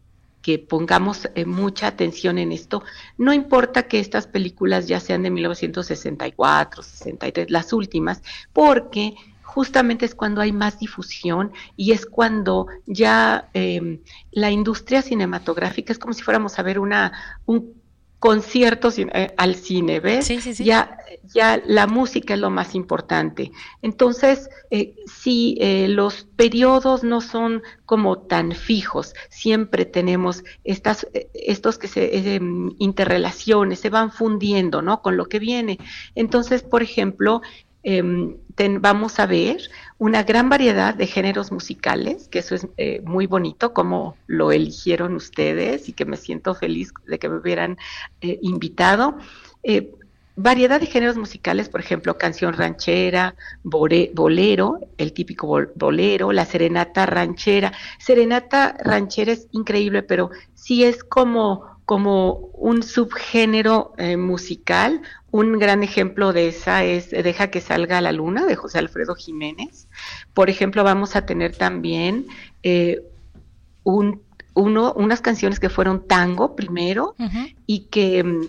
que 0.41 0.59
pongamos 0.59 1.27
eh, 1.33 1.45
mucha 1.45 1.87
atención 1.87 2.37
en 2.37 2.51
esto. 2.51 2.83
No 3.17 3.33
importa 3.33 3.87
que 3.87 3.99
estas 3.99 4.27
películas 4.27 4.87
ya 4.87 4.99
sean 4.99 5.23
de 5.23 5.31
1964, 5.31 6.83
63, 6.83 7.49
las 7.49 7.73
últimas, 7.73 8.21
porque 8.53 9.15
justamente 9.45 10.05
es 10.05 10.15
cuando 10.15 10.41
hay 10.41 10.51
más 10.51 10.79
difusión 10.79 11.53
y 11.77 11.93
es 11.93 12.05
cuando 12.05 12.67
ya 12.85 13.49
em, 13.53 14.01
la 14.31 14.51
industria 14.51 15.01
cinematográfica 15.01 15.93
es 15.93 15.99
como 15.99 16.13
si 16.13 16.23
fuéramos 16.23 16.59
a 16.59 16.63
ver 16.63 16.79
una 16.79 17.13
un 17.45 17.85
concierto 18.19 18.89
eh, 18.97 19.33
al 19.37 19.53
cine, 19.53 19.99
¿ves? 19.99 20.25
Sí, 20.25 20.41
sí, 20.41 20.55
sí. 20.55 20.63
Ya, 20.63 20.97
ya 21.31 21.61
la 21.63 21.85
música 21.85 22.33
es 22.33 22.39
lo 22.39 22.49
más 22.49 22.73
importante. 22.73 23.51
Entonces, 23.83 24.49
eh, 24.71 24.95
si 25.05 25.57
eh, 25.59 25.87
los 25.89 26.23
periodos 26.35 27.03
no 27.03 27.21
son 27.21 27.61
como 27.85 28.17
tan 28.17 28.53
fijos, 28.53 29.13
siempre 29.29 29.85
tenemos 29.85 30.43
estas, 30.63 31.07
estos 31.35 31.77
que 31.77 31.87
se 31.87 32.39
interrelaciones, 32.79 33.79
se 33.79 33.91
van 33.91 34.11
fundiendo, 34.11 34.81
¿no? 34.81 35.03
Con 35.03 35.17
lo 35.17 35.27
que 35.27 35.37
viene. 35.37 35.77
Entonces, 36.15 36.63
por 36.63 36.81
ejemplo, 36.81 37.43
Em, 37.87 38.37
vamos 38.79 39.19
a 39.19 39.27
ver 39.27 39.69
una 39.99 40.23
gran 40.23 40.49
variedad 40.49 40.95
de 40.95 41.05
géneros 41.05 41.51
musicales, 41.51 42.27
que 42.29 42.39
eso 42.39 42.55
es 42.55 42.67
eh, 42.77 42.99
muy 43.05 43.27
bonito, 43.27 43.75
como 43.75 44.17
lo 44.25 44.51
eligieron 44.51 45.13
ustedes 45.13 45.87
y 45.87 45.93
que 45.93 46.05
me 46.05 46.17
siento 46.17 46.55
feliz 46.55 46.91
de 47.05 47.19
que 47.19 47.29
me 47.29 47.37
hubieran 47.37 47.77
eh, 48.21 48.39
invitado. 48.41 49.19
Eh, 49.61 49.93
variedad 50.35 50.81
de 50.81 50.87
géneros 50.87 51.15
musicales, 51.15 51.69
por 51.69 51.79
ejemplo, 51.79 52.17
canción 52.17 52.53
ranchera, 52.53 53.35
bolero, 53.61 54.79
el 54.97 55.13
típico 55.13 55.61
bolero, 55.75 56.31
la 56.31 56.45
serenata 56.45 57.05
ranchera. 57.05 57.71
Serenata 57.99 58.77
ranchera 58.83 59.33
es 59.33 59.47
increíble, 59.51 60.01
pero 60.01 60.31
sí 60.55 60.83
es 60.85 61.03
como, 61.03 61.74
como 61.85 62.49
un 62.53 62.81
subgénero 62.83 63.93
musical 64.17 65.01
un 65.35 65.59
gran 65.59 65.83
ejemplo 65.83 66.31
de 66.31 66.47
esa 66.47 66.85
es 66.85 67.09
Deja 67.09 67.51
que 67.51 67.59
salga 67.59 67.99
la 67.99 68.13
luna 68.13 68.45
de 68.45 68.55
José 68.55 68.79
Alfredo 68.79 69.15
Jiménez. 69.15 69.89
Por 70.33 70.49
ejemplo, 70.49 70.85
vamos 70.85 71.17
a 71.17 71.25
tener 71.25 71.53
también 71.57 72.27
eh, 72.63 73.01
un, 73.83 74.21
uno, 74.53 74.93
unas 74.93 75.19
canciones 75.19 75.59
que 75.59 75.69
fueron 75.69 76.07
tango 76.07 76.55
primero 76.55 77.15
y 77.65 77.79
que 77.91 78.23
mm, 78.23 78.47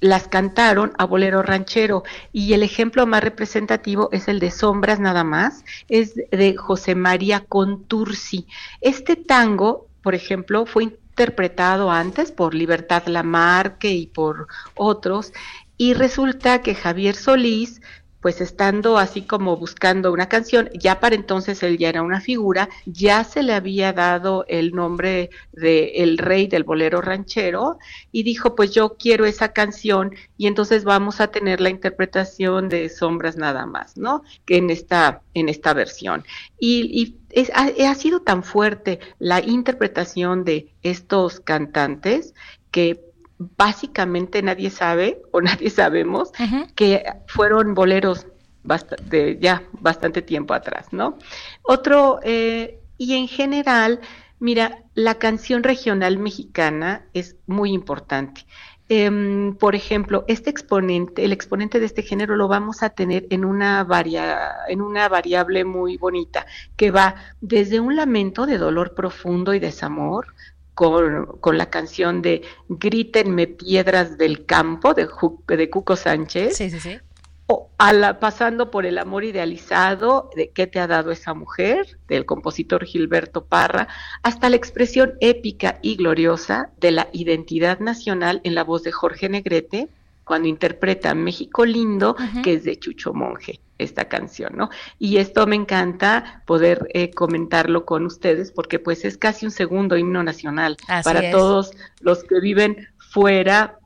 las 0.00 0.26
cantaron 0.26 0.94
a 0.98 1.04
bolero 1.04 1.42
ranchero. 1.42 2.02
Y 2.32 2.54
el 2.54 2.64
ejemplo 2.64 3.06
más 3.06 3.22
representativo 3.22 4.08
es 4.10 4.26
el 4.26 4.40
de 4.40 4.50
Sombras 4.50 4.98
nada 4.98 5.22
más, 5.22 5.64
es 5.88 6.16
de 6.16 6.56
José 6.56 6.96
María 6.96 7.44
Contursi. 7.44 8.48
Este 8.80 9.14
tango, 9.14 9.86
por 10.02 10.16
ejemplo, 10.16 10.66
fue 10.66 10.98
interpretado 11.16 11.90
antes 11.90 12.30
por 12.30 12.54
Libertad 12.54 13.04
Lamarque 13.06 13.90
y 13.90 14.06
por 14.06 14.48
otros, 14.74 15.32
y 15.78 15.94
resulta 15.94 16.60
que 16.60 16.74
Javier 16.74 17.16
Solís, 17.16 17.80
pues 18.26 18.40
estando 18.40 18.98
así 18.98 19.22
como 19.22 19.56
buscando 19.56 20.12
una 20.12 20.28
canción, 20.28 20.68
ya 20.74 20.98
para 20.98 21.14
entonces 21.14 21.62
él 21.62 21.78
ya 21.78 21.90
era 21.90 22.02
una 22.02 22.20
figura, 22.20 22.68
ya 22.84 23.22
se 23.22 23.44
le 23.44 23.52
había 23.52 23.92
dado 23.92 24.44
el 24.48 24.72
nombre 24.72 25.30
de 25.52 25.92
el 26.02 26.18
rey 26.18 26.48
del 26.48 26.64
bolero 26.64 27.00
ranchero 27.00 27.78
y 28.10 28.24
dijo, 28.24 28.56
pues 28.56 28.72
yo 28.72 28.96
quiero 28.98 29.26
esa 29.26 29.52
canción 29.52 30.12
y 30.36 30.48
entonces 30.48 30.82
vamos 30.82 31.20
a 31.20 31.28
tener 31.28 31.60
la 31.60 31.70
interpretación 31.70 32.68
de 32.68 32.88
Sombras 32.88 33.36
nada 33.36 33.64
más, 33.64 33.96
¿no? 33.96 34.24
Que 34.44 34.56
en 34.56 34.70
esta 34.70 35.22
en 35.32 35.48
esta 35.48 35.72
versión. 35.72 36.24
Y, 36.58 37.14
ha, 37.54 37.90
ha 37.90 37.94
sido 37.94 38.22
tan 38.22 38.42
fuerte 38.42 38.98
la 39.20 39.40
interpretación 39.40 40.42
de 40.42 40.72
estos 40.82 41.38
cantantes 41.38 42.34
que 42.72 43.06
básicamente 43.38 44.42
nadie 44.42 44.70
sabe 44.70 45.22
o 45.32 45.40
nadie 45.40 45.70
sabemos 45.70 46.32
que 46.74 47.04
fueron 47.26 47.74
boleros 47.74 48.26
de 49.08 49.38
ya 49.40 49.62
bastante 49.72 50.22
tiempo 50.22 50.54
atrás, 50.54 50.88
¿no? 50.92 51.18
Otro, 51.62 52.20
eh, 52.22 52.80
y 52.98 53.14
en 53.14 53.28
general, 53.28 54.00
mira, 54.40 54.82
la 54.94 55.16
canción 55.16 55.62
regional 55.62 56.18
mexicana 56.18 57.06
es 57.12 57.36
muy 57.46 57.72
importante. 57.72 58.44
Em, 58.88 59.56
por 59.56 59.74
ejemplo, 59.74 60.24
este 60.28 60.48
exponente, 60.48 61.24
el 61.24 61.32
exponente 61.32 61.80
de 61.80 61.86
este 61.86 62.02
género 62.02 62.36
lo 62.36 62.46
vamos 62.46 62.84
a 62.84 62.90
tener 62.90 63.26
en 63.30 63.44
una, 63.44 63.82
varia, 63.82 64.52
en 64.68 64.80
una 64.80 65.08
variable 65.08 65.64
muy 65.64 65.96
bonita, 65.96 66.46
que 66.76 66.92
va 66.92 67.16
desde 67.40 67.80
un 67.80 67.96
lamento 67.96 68.46
de 68.46 68.58
dolor 68.58 68.94
profundo 68.94 69.54
y 69.54 69.58
desamor, 69.58 70.34
con, 70.76 71.56
la 71.56 71.70
canción 71.70 72.20
de 72.20 72.42
Grítenme 72.68 73.46
piedras 73.46 74.18
del 74.18 74.44
campo 74.44 74.92
de, 74.92 75.08
de 75.48 75.70
Cuco 75.70 75.96
Sánchez. 75.96 76.54
Sí, 76.54 76.68
sí, 76.70 76.78
sí. 76.78 76.98
O 77.46 77.70
pasando 78.20 78.70
por 78.70 78.84
el 78.84 78.98
amor 78.98 79.24
idealizado 79.24 80.30
de 80.36 80.50
qué 80.50 80.66
te 80.66 80.78
ha 80.78 80.86
dado 80.86 81.12
esa 81.12 81.32
mujer, 81.32 81.98
del 82.08 82.26
compositor 82.26 82.84
Gilberto 82.84 83.46
Parra, 83.46 83.88
hasta 84.22 84.50
la 84.50 84.56
expresión 84.56 85.14
épica 85.20 85.78
y 85.80 85.96
gloriosa 85.96 86.70
de 86.78 86.90
la 86.90 87.08
identidad 87.12 87.78
nacional 87.78 88.42
en 88.44 88.54
la 88.54 88.64
voz 88.64 88.82
de 88.82 88.92
Jorge 88.92 89.28
Negrete, 89.30 89.88
cuando 90.26 90.48
interpreta 90.48 91.14
México 91.14 91.64
Lindo, 91.64 92.16
que 92.42 92.54
es 92.54 92.64
de 92.64 92.76
Chucho 92.76 93.14
Monje, 93.14 93.60
esta 93.78 94.06
canción, 94.06 94.56
¿no? 94.56 94.70
Y 94.98 95.18
esto 95.18 95.46
me 95.46 95.54
encanta 95.54 96.42
poder 96.46 96.88
eh, 96.94 97.12
comentarlo 97.12 97.86
con 97.86 98.04
ustedes 98.04 98.50
porque 98.50 98.80
pues 98.80 99.04
es 99.04 99.18
casi 99.18 99.46
un 99.46 99.52
segundo 99.52 99.96
himno 99.96 100.24
nacional 100.24 100.76
para 101.04 101.30
todos 101.30 101.70
los 102.00 102.24
que 102.24 102.40
viven 102.40 102.88
fuera 102.98 103.78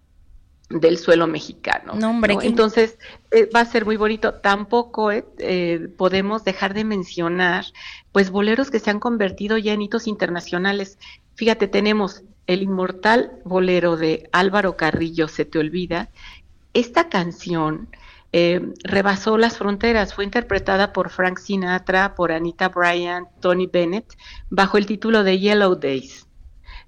del 0.71 0.97
suelo 0.97 1.27
mexicano. 1.27 1.93
No, 1.95 2.09
hombre, 2.09 2.39
Entonces 2.41 2.97
eh, 3.33 3.47
va 3.55 3.61
a 3.61 3.65
ser 3.67 3.85
muy 3.85 3.99
bonito. 3.99 4.33
Tampoco 4.33 5.11
eh, 5.13 5.89
podemos 5.99 6.43
dejar 6.43 6.73
de 6.73 6.85
mencionar 6.85 7.67
pues 8.13 8.31
boleros 8.31 8.71
que 8.71 8.79
se 8.79 8.89
han 8.89 8.99
convertido 8.99 9.59
ya 9.59 9.75
en 9.75 9.83
hitos 9.83 10.07
internacionales. 10.07 10.99
Fíjate, 11.35 11.69
tenemos 11.69 12.23
el 12.47 12.63
inmortal 12.63 13.33
bolero 13.45 13.97
de 13.97 14.29
Álvaro 14.33 14.77
Carrillo, 14.77 15.29
Se 15.29 15.45
te 15.45 15.59
olvida, 15.59 16.11
esta 16.73 17.09
canción 17.09 17.89
eh, 18.33 18.61
rebasó 18.85 19.39
las 19.39 19.59
fronteras, 19.59 20.15
fue 20.15 20.25
interpretada 20.25 20.93
por 20.93 21.11
Frank 21.11 21.39
Sinatra, 21.39 22.15
por 22.15 22.31
Anita 22.31 22.69
Bryant, 22.69 23.29
Tony 23.41 23.67
Bennett, 23.67 24.17
bajo 24.51 24.79
el 24.79 24.87
título 24.87 25.25
de 25.25 25.39
Yellow 25.39 25.75
Days. 25.75 26.29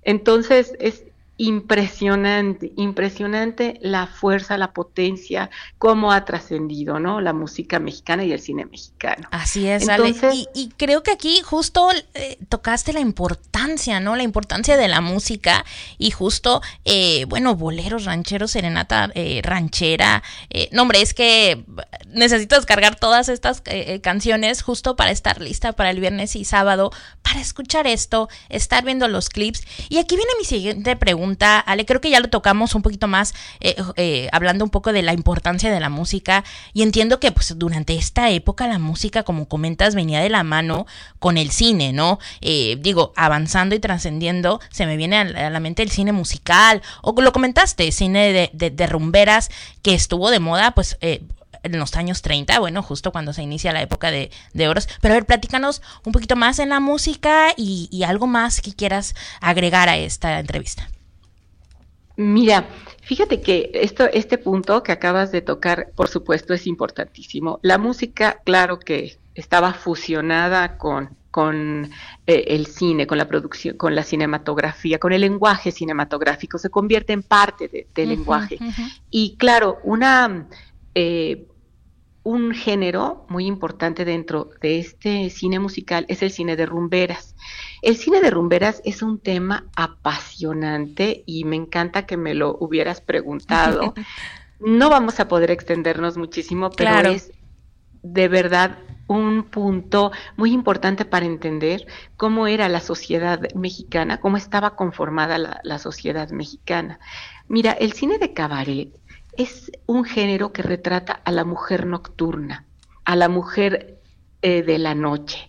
Entonces 0.03 0.75
es 0.79 1.05
impresionante, 1.43 2.73
impresionante 2.77 3.77
la 3.83 4.07
fuerza, 4.07 4.57
la 4.57 4.73
potencia, 4.73 5.51
cómo 5.77 6.13
ha 6.13 6.25
trascendido, 6.25 7.01
¿no? 7.01 7.21
La 7.21 7.33
música 7.33 7.81
mexicana 7.81 8.25
y 8.25 8.31
el 8.31 8.39
cine 8.39 8.65
mexicano. 8.65 9.27
Así 9.33 9.67
es, 9.67 9.89
Entonces, 9.89 10.49
Y, 10.55 10.69
creo 10.77 11.03
que 11.03 11.11
aquí 11.11 11.41
justo 11.43 11.89
eh, 12.15 12.39
tocaste 12.49 12.93
la 12.93 13.01
importancia, 13.01 13.99
¿no? 13.99 14.15
La 14.15 14.23
importancia 14.23 14.77
de 14.77 14.87
la 14.87 15.01
música 15.01 15.65
y 15.99 16.13
justo, 16.13 16.63
eh, 16.85 17.25
bueno, 17.25 17.57
boleros, 17.57 18.05
rancheros, 18.05 18.53
serenata 18.53 19.11
eh, 19.17 19.41
ranchera. 19.43 20.23
no, 20.71 20.83
hombre, 20.83 21.03
es 21.03 21.13
que 21.13 21.65
necesito 22.07 22.55
descargar 22.55 22.95
todas 22.95 23.29
estas 23.29 23.65
canciones 24.01 24.63
justo 24.63 24.95
para 24.95 25.11
estar 25.11 25.41
lista 25.41 25.73
para 25.73 25.91
el 25.91 25.99
viernes 25.99 26.37
y 26.37 26.45
sábado, 26.45 26.93
para 27.23 27.41
escuchar 27.41 27.89
esto, 27.89 28.29
estar 28.49 28.85
viendo 28.85 29.09
los 29.09 29.29
clips. 29.29 29.65
Y 29.89 29.99
aquí 29.99 30.15
viene 30.15 30.31
mi 30.39 30.45
siguiente 30.45 30.95
pregunta 30.95 31.32
Ale, 31.40 31.87
creo 31.87 32.01
que 32.01 32.11
ya 32.11 32.21
lo 32.21 32.29
tocamos 32.29 32.75
un 32.75 32.83
poquito 32.83 33.09
más, 33.09 33.35
eh, 33.61 33.77
eh, 33.97 34.29
hablando 34.33 34.64
un 34.64 34.71
poco 34.71 34.92
de 34.92 35.03
la 35.03 35.12
importancia 35.12 35.73
de 35.73 35.81
la 35.81 35.88
música, 35.88 36.45
y 36.73 36.83
entiendo 36.83 37.21
que 37.21 37.33
pues 37.33 37.59
durante 37.59 37.95
esta 37.95 38.31
época 38.31 38.66
la 38.66 38.79
música, 38.79 39.23
como 39.23 39.49
comentas, 39.49 39.95
venía 39.95 40.21
de 40.21 40.29
la 40.29 40.42
mano 40.42 40.87
con 41.18 41.38
el 41.38 41.51
cine, 41.51 41.92
¿no? 41.92 42.18
Eh, 42.40 42.77
digo, 42.81 43.12
avanzando 43.16 43.75
y 43.75 43.81
trascendiendo, 43.81 44.61
se 44.71 44.87
me 44.87 44.97
viene 44.97 45.18
a 45.18 45.51
la 45.51 45.61
mente 45.61 45.83
el 45.83 45.90
cine 45.90 46.12
musical, 46.12 46.83
o 47.03 47.14
lo 47.21 47.33
comentaste, 47.33 47.90
cine 47.92 48.33
de, 48.33 48.51
de, 48.53 48.71
de 48.71 48.87
rumberas, 48.87 49.51
que 49.83 49.95
estuvo 49.95 50.31
de 50.31 50.40
moda, 50.40 50.73
pues... 50.73 50.97
Eh, 51.01 51.23
en 51.64 51.79
los 51.79 51.95
años 51.95 52.23
30, 52.23 52.59
bueno, 52.59 52.83
justo 52.83 53.12
cuando 53.12 53.33
se 53.33 53.42
inicia 53.42 53.73
la 53.73 53.83
época 53.83 54.11
de, 54.11 54.33
de 54.53 54.68
oros. 54.68 54.88
Pero 55.01 55.14
a 55.14 55.16
ver, 55.16 55.27
platícanos 55.27 55.81
un 56.05 56.12
poquito 56.12 56.35
más 56.35 56.59
en 56.59 56.71
la 56.71 56.81
música 56.81 57.55
y 57.57 58.03
algo 58.03 58.27
más 58.27 58.61
que 58.61 58.75
quieras 58.75 59.14
agregar 59.40 59.88
a 59.88 59.97
esta 59.97 60.40
entrevista. 60.40 60.88
Mira, 62.23 62.69
fíjate 63.03 63.41
que 63.41 63.71
esto, 63.75 64.05
este 64.13 64.39
punto 64.39 64.83
que 64.83 64.93
acabas 64.93 65.33
de 65.33 65.43
tocar, 65.43 65.91
por 65.95 66.09
supuesto, 66.09 66.55
es 66.55 66.67
importantísimo. 66.67 67.59
La 67.63 67.79
música, 67.79 68.41
claro 68.45 68.79
que 68.79 69.19
estaba 69.35 69.73
fusionada 69.75 70.79
con, 70.79 71.17
con 71.31 71.91
eh, 72.27 72.45
el 72.49 72.67
cine, 72.67 73.07
con 73.07 73.19
la 73.19 73.27
producción, 73.27 73.77
con 73.77 73.95
la 73.95 74.03
cinematografía, 74.03 74.99
con 74.99 75.13
el 75.13 75.23
lenguaje 75.23 75.73
cinematográfico, 75.73 76.59
se 76.59 76.71
convierte 76.71 77.13
en 77.13 77.23
parte 77.23 77.69
de, 77.69 77.87
del 77.95 78.09
uh 78.09 78.13
-huh, 78.13 78.17
lenguaje. 78.17 78.59
Uh 78.61 78.65
-huh. 78.65 79.01
Y 79.11 79.37
claro, 79.37 79.79
una 79.83 80.47
eh, 80.95 81.47
un 82.25 82.55
género 82.55 83.27
muy 83.29 83.47
importante 83.47 84.05
dentro 84.05 84.51
de 84.61 84.79
este 84.79 85.31
cine 85.31 85.59
musical 85.59 86.05
es 86.09 86.23
el 86.23 86.31
cine 86.31 86.57
de 86.57 86.67
rumberas. 86.67 87.35
El 87.83 87.97
cine 87.97 88.21
de 88.21 88.31
rumberas 88.31 88.81
es 88.85 89.03
un 89.03 89.18
tema 89.18 89.66
apasionante 89.77 91.25
y 91.27 91.45
me 91.45 91.57
encanta 91.57 92.07
que 92.07 92.16
me 92.16 92.35
lo 92.35 92.57
hubieras 92.59 93.01
preguntado. 93.01 93.95
No 94.64 94.90
vamos 94.90 95.18
a 95.18 95.27
poder 95.27 95.51
extendernos 95.51 96.16
muchísimo, 96.16 96.71
pero 96.71 96.92
claro. 96.92 97.11
es 97.11 97.33
de 98.05 98.29
verdad 98.29 98.79
un 99.09 99.42
punto 99.42 100.12
muy 100.37 100.53
importante 100.53 101.05
para 101.05 101.27
entender 101.27 101.85
cómo 102.16 102.47
era 102.47 102.68
la 102.68 102.79
sociedad 102.79 103.40
mexicana, 103.57 104.21
cómo 104.21 104.37
estaba 104.37 104.77
conformada 104.77 105.37
la, 105.38 105.61
la 105.64 105.81
sociedad 105.81 106.31
mexicana. 106.31 107.01
Mira, 107.49 107.73
el 107.73 107.92
cine 107.92 108.18
de 108.18 108.33
cabaret 108.35 108.90
es 109.37 109.73
un 109.87 110.05
género 110.05 110.53
que 110.53 110.62
retrata 110.62 111.12
a 111.12 111.33
la 111.33 111.45
mujer 111.45 111.87
nocturna, 111.87 112.64
a 113.05 113.16
la 113.16 113.29
mujer 113.29 114.01
eh, 114.42 114.62
de 114.62 114.79
la 114.79 114.95
noche. 114.95 115.49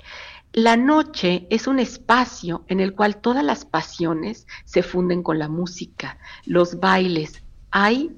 La 0.54 0.78
noche 0.78 1.48
es 1.50 1.66
un 1.66 1.80
espacio 1.80 2.63
en 2.68 2.80
el 2.80 2.94
cual 2.94 3.18
todas 3.18 3.44
las 3.44 3.66
pasiones 3.66 4.46
se 4.66 4.84
funden 4.84 5.24
con 5.24 5.39
la 5.39 5.50
música, 5.50 6.20
los 6.46 6.80
bailes. 6.80 7.44
Hay, 7.72 8.12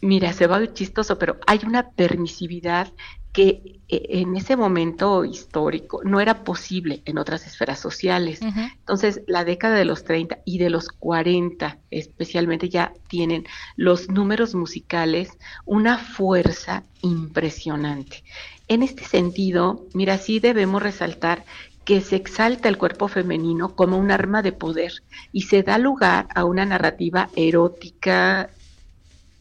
mira, 0.00 0.32
se 0.32 0.46
va 0.46 0.58
a 0.58 0.72
chistoso, 0.72 1.18
pero 1.18 1.38
hay 1.44 1.60
una 1.66 1.90
permisividad 1.90 2.92
que 3.32 3.80
eh, 3.88 4.06
en 4.08 4.36
ese 4.36 4.56
momento 4.56 5.24
histórico 5.24 6.00
no 6.04 6.20
era 6.20 6.42
posible 6.42 7.02
en 7.04 7.18
otras 7.18 7.46
esferas 7.46 7.80
sociales. 7.80 8.40
Uh 8.40 8.46
-huh. 8.46 8.72
Entonces, 8.78 9.20
la 9.26 9.44
década 9.44 9.74
de 9.74 9.84
los 9.84 10.04
30 10.04 10.38
y 10.46 10.58
de 10.58 10.70
los 10.70 10.88
40 10.88 11.78
especialmente 11.90 12.68
ya 12.68 12.94
tienen 13.08 13.44
los 13.76 14.08
números 14.08 14.54
musicales 14.54 15.36
una 15.66 15.98
fuerza 15.98 16.84
impresionante. 17.02 18.22
En 18.68 18.82
este 18.82 19.04
sentido, 19.04 19.86
mira, 19.94 20.18
sí 20.18 20.40
debemos 20.40 20.82
resaltar 20.82 21.44
que 21.84 22.00
se 22.00 22.16
exalta 22.16 22.68
el 22.68 22.78
cuerpo 22.78 23.06
femenino 23.06 23.76
como 23.76 23.96
un 23.96 24.10
arma 24.10 24.42
de 24.42 24.50
poder 24.50 24.92
y 25.30 25.42
se 25.42 25.62
da 25.62 25.78
lugar 25.78 26.26
a 26.34 26.44
una 26.44 26.64
narrativa 26.66 27.30
erótica 27.36 28.50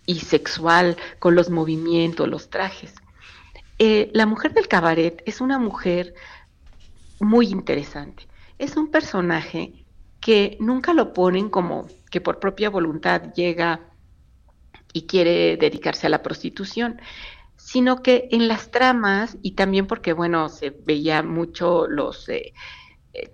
y 0.05 0.19
sexual 0.19 0.95
con 1.17 1.33
los 1.33 1.49
movimientos, 1.49 2.29
los 2.29 2.51
trajes. 2.51 2.93
Eh, 3.79 4.11
la 4.13 4.27
mujer 4.27 4.53
del 4.53 4.67
cabaret 4.67 5.23
es 5.25 5.41
una 5.41 5.57
mujer 5.57 6.13
muy 7.19 7.47
interesante. 7.47 8.27
Es 8.59 8.77
un 8.77 8.91
personaje 8.91 9.85
que 10.19 10.55
nunca 10.59 10.93
lo 10.93 11.13
ponen 11.13 11.49
como 11.49 11.87
que 12.11 12.21
por 12.21 12.39
propia 12.39 12.69
voluntad 12.69 13.33
llega 13.33 13.81
y 14.93 15.07
quiere 15.07 15.57
dedicarse 15.57 16.07
a 16.07 16.09
la 16.09 16.23
prostitución, 16.23 17.01
sino 17.65 18.03
que 18.03 18.27
en 18.29 18.47
las 18.47 18.69
tramas 18.69 19.37
y 19.41 19.55
también 19.55 19.87
porque, 19.87 20.13
bueno, 20.13 20.49
se 20.49 20.69
veía 20.69 21.23
mucho 21.23 21.87
los... 21.87 22.29
Eh, 22.29 22.53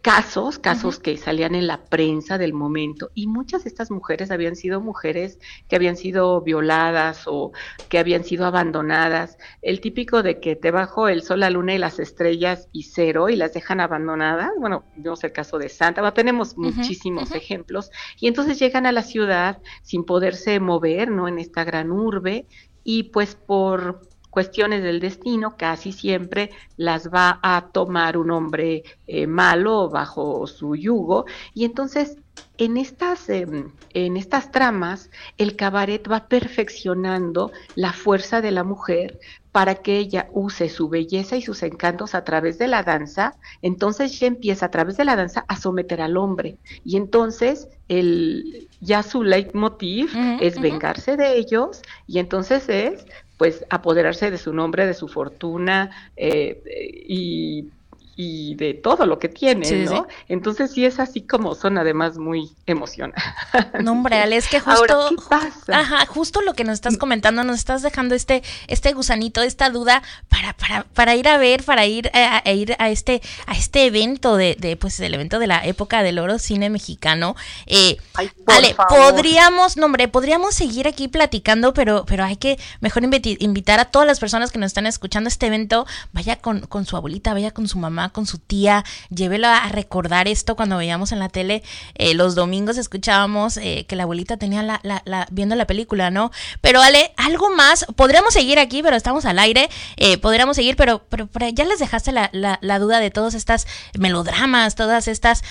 casos, 0.04 0.60
casos 0.60 0.98
uh 0.98 1.00
-huh. 1.00 1.02
que 1.02 1.17
salían 1.17 1.56
en 1.56 1.65
la 1.65 1.86
prensa 1.86 2.38
del 2.38 2.54
momento 2.54 3.10
y 3.15 3.26
muchas 3.26 3.63
de 3.63 3.70
estas 3.70 3.89
mujeres 3.89 4.30
habían 4.30 4.56
sido 4.56 4.80
mujeres 4.80 5.39
que 5.67 5.76
habían 5.76 5.98
sido 5.98 6.39
violadas 6.41 7.24
o 7.26 7.52
que 7.89 7.98
habían 7.98 8.24
sido 8.24 8.46
abandonadas. 8.46 9.39
El 9.63 9.82
típico 9.82 10.22
de 10.22 10.39
que 10.39 10.56
te 10.56 10.70
bajo 10.70 11.08
el 11.08 11.24
sol, 11.24 11.39
la 11.39 11.50
luna 11.50 11.74
y 11.74 11.80
las 11.80 11.98
estrellas 11.98 12.70
y 12.72 12.84
cero 12.84 13.28
y 13.30 13.36
las 13.36 13.54
dejan 13.54 13.80
abandonadas. 13.80 14.52
Bueno, 14.60 14.84
vemos 14.96 15.24
el 15.24 15.32
caso 15.32 15.58
de 15.58 15.67
Santa, 15.67 16.02
bueno, 16.02 16.13
tenemos 16.13 16.54
uh 16.54 16.62
-huh, 16.62 16.76
muchísimos 16.76 17.32
uh 17.32 17.34
-huh. 17.34 17.38
ejemplos 17.38 17.89
y 18.20 18.28
entonces 18.28 18.60
llegan 18.60 18.86
a 18.86 18.91
la 18.91 19.02
ciudad 19.02 19.58
sin 19.82 20.04
poderse 20.06 20.60
mover, 20.60 21.10
¿no? 21.10 21.28
En 21.28 21.39
esta 21.39 21.63
gran 21.63 21.91
urbe 21.91 22.46
y 22.84 23.04
pues 23.13 23.34
por 23.36 24.11
cuestiones 24.32 24.82
del 24.82 25.00
destino, 25.00 25.56
casi 25.58 25.91
siempre 25.91 26.50
las 26.78 27.10
va 27.10 27.39
a 27.44 27.67
tomar 27.72 28.17
un 28.17 28.32
hombre 28.32 28.84
eh, 29.06 29.28
malo 29.28 29.89
bajo 29.89 30.48
su 30.48 30.76
yugo. 30.76 31.26
Y 31.54 31.65
entonces, 31.65 32.17
en 32.58 32.78
estas, 32.78 33.30
eh, 33.30 33.46
en 33.94 34.17
estas 34.17 34.52
tramas, 34.52 35.12
el 35.38 35.56
cabaret 35.56 36.10
va 36.10 36.28
perfeccionando 36.28 37.52
la 37.76 37.94
fuerza 37.94 38.41
de 38.41 38.52
la 38.52 38.63
mujer 38.63 39.20
para 39.52 39.76
que 39.76 39.98
ella 39.98 40.30
use 40.32 40.70
su 40.70 40.88
belleza 40.88 41.36
y 41.36 41.41
sus 41.41 41.62
encantos 41.63 42.15
a 42.15 42.24
través 42.24 42.58
de 42.58 42.67
la 42.67 42.84
danza, 42.84 43.36
entonces 43.62 44.17
ya 44.17 44.28
empieza 44.28 44.67
a 44.67 44.72
través 44.72 44.96
de 44.96 45.04
la 45.04 45.17
danza 45.17 45.44
a 45.48 45.58
someter 45.58 46.02
al 46.02 46.15
hombre. 46.15 46.58
Y 46.86 46.96
entonces 46.96 47.67
el, 47.89 48.70
ya 48.80 49.04
su 49.04 49.24
leitmotiv 49.24 50.06
uh 50.15 50.17
-huh, 50.17 50.38
es 50.41 50.60
vengarse 50.62 51.12
uh 51.12 51.15
-huh. 51.15 51.17
de 51.17 51.38
ellos 51.38 51.82
y 52.08 52.20
entonces 52.20 52.70
es 52.70 53.06
pues 53.41 53.65
apoderarse 53.71 54.30
de 54.30 54.38
su 54.38 54.54
nombre, 54.54 54.86
de 54.86 54.93
su 54.93 55.08
fortuna 55.08 56.12
eh, 56.15 56.62
y 57.08 57.71
y 58.15 58.56
de 58.56 58.74
todo 58.74 59.06
lo 59.06 59.19
que 59.19 59.30
tiene, 59.30 59.65
sí, 59.65 59.86
¿no? 59.86 60.08
Sí. 60.08 60.15
Entonces 60.28 60.71
sí 60.71 60.86
es 60.86 61.00
así 61.00 61.21
como 61.21 61.56
son 61.56 61.78
además 61.78 62.17
muy 62.17 62.52
emocionantes. 62.65 63.24
No, 63.82 63.93
hombre, 63.93 64.17
Ale, 64.17 64.38
es 64.38 64.47
que 64.47 64.60
justo, 64.60 64.93
Ahora, 64.93 65.10
¿qué 65.10 65.15
pasa? 65.30 65.80
Ajá, 65.80 66.06
justo 66.06 66.41
lo 66.41 66.54
que 66.54 66.63
nos 66.63 66.74
estás 66.74 66.97
comentando, 66.97 67.43
nos 67.43 67.58
estás 67.58 67.82
dejando 67.82 68.15
este, 68.15 68.43
este 68.67 68.93
gusanito, 68.93 69.41
esta 69.41 69.69
duda 69.69 70.04
para, 70.30 70.54
para, 70.54 70.84
para 70.84 71.15
ir 71.15 71.28
a 71.28 71.38
ver, 71.38 71.63
para 71.63 71.86
ir 71.86 72.12
a, 72.13 72.41
a 72.45 72.52
ir 72.52 72.76
a 72.80 72.89
este, 72.89 73.21
a 73.47 73.54
este 73.54 73.86
evento 73.86 74.36
de, 74.36 74.56
de, 74.60 74.76
pues 74.78 75.00
el 75.00 75.13
evento 75.13 75.39
de 75.39 75.47
la 75.47 75.65
época 75.65 76.04
del 76.04 76.19
oro 76.19 76.38
cine 76.39 76.69
mexicano. 76.69 77.36
Eh, 77.65 77.97
Ay, 78.13 78.30
Ale, 78.47 78.74
favor. 78.74 79.13
podríamos, 79.13 79.78
no, 79.78 79.86
hombre, 79.86 80.08
podríamos 80.08 80.56
seguir 80.56 80.88
aquí 80.88 81.08
platicando, 81.08 81.74
pero, 81.74 82.06
pero 82.06 82.24
hay 82.24 82.36
que 82.36 82.60
mejor 82.80 83.04
invitar 83.04 83.80
a 83.80 83.86
todas 83.86 84.08
las 84.08 84.19
personas 84.19 84.52
que 84.52 84.60
nos 84.60 84.67
están 84.67 84.86
escuchando 84.86 85.28
este 85.28 85.47
evento, 85.47 85.86
vaya 86.13 86.36
con, 86.38 86.62
con 86.62 86.86
su 86.86 86.97
abuelita, 86.97 87.34
vaya 87.34 87.52
con 87.52 87.67
su 87.67 87.78
mamá, 87.78 88.00
con 88.09 88.25
su 88.25 88.37
tía, 88.39 88.83
llévela 89.09 89.57
a 89.57 89.69
recordar 89.69 90.27
esto 90.27 90.55
cuando 90.55 90.77
veíamos 90.77 91.11
en 91.11 91.19
la 91.19 91.29
tele, 91.29 91.63
eh, 91.95 92.13
los 92.13 92.35
domingos 92.35 92.77
escuchábamos 92.77 93.57
eh, 93.57 93.85
que 93.87 93.95
la 93.95 94.03
abuelita 94.03 94.37
tenía 94.37 94.63
la, 94.63 94.79
la, 94.83 95.01
la, 95.05 95.27
viendo 95.31 95.55
la 95.55 95.65
película, 95.65 96.11
¿no? 96.11 96.31
Pero 96.61 96.81
Ale, 96.81 97.13
algo 97.17 97.49
más, 97.51 97.85
podríamos 97.95 98.33
seguir 98.33 98.59
aquí, 98.59 98.83
pero 98.83 98.95
estamos 98.95 99.25
al 99.25 99.39
aire, 99.39 99.69
eh, 99.97 100.17
podríamos 100.17 100.55
seguir, 100.55 100.75
pero, 100.75 101.03
pero, 101.09 101.27
pero, 101.27 101.49
ya 101.49 101.65
les 101.65 101.79
dejaste 101.79 102.11
la, 102.11 102.29
la, 102.31 102.79
duda 102.79 102.99
de 102.99 103.11
todas 103.11 103.33
estas 103.33 103.67
melodramas, 103.97 104.75
todas 104.75 105.07
estas 105.07 105.43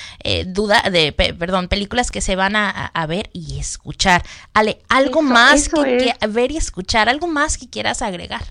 dudas 0.47 0.83
de, 0.91 1.13
pe 1.13 1.35
perdón, 1.35 1.69
películas 1.69 2.11
que 2.11 2.21
se 2.21 2.37
van 2.37 2.57
a, 2.57 2.71
a, 2.71 3.07
ver 3.07 3.31
y 3.33 3.59
escuchar. 3.59 4.25
Ale, 4.55 4.83
algo 4.89 5.21
eso, 5.21 5.31
más 5.31 5.67
eso 5.67 5.83
que, 5.83 6.15
que 6.19 6.27
ver 6.27 6.51
y 6.51 6.57
escuchar, 6.57 7.09
algo 7.09 7.27
más 7.27 7.59
que 7.59 7.69
quieras 7.69 8.03
agregar. 8.03 8.43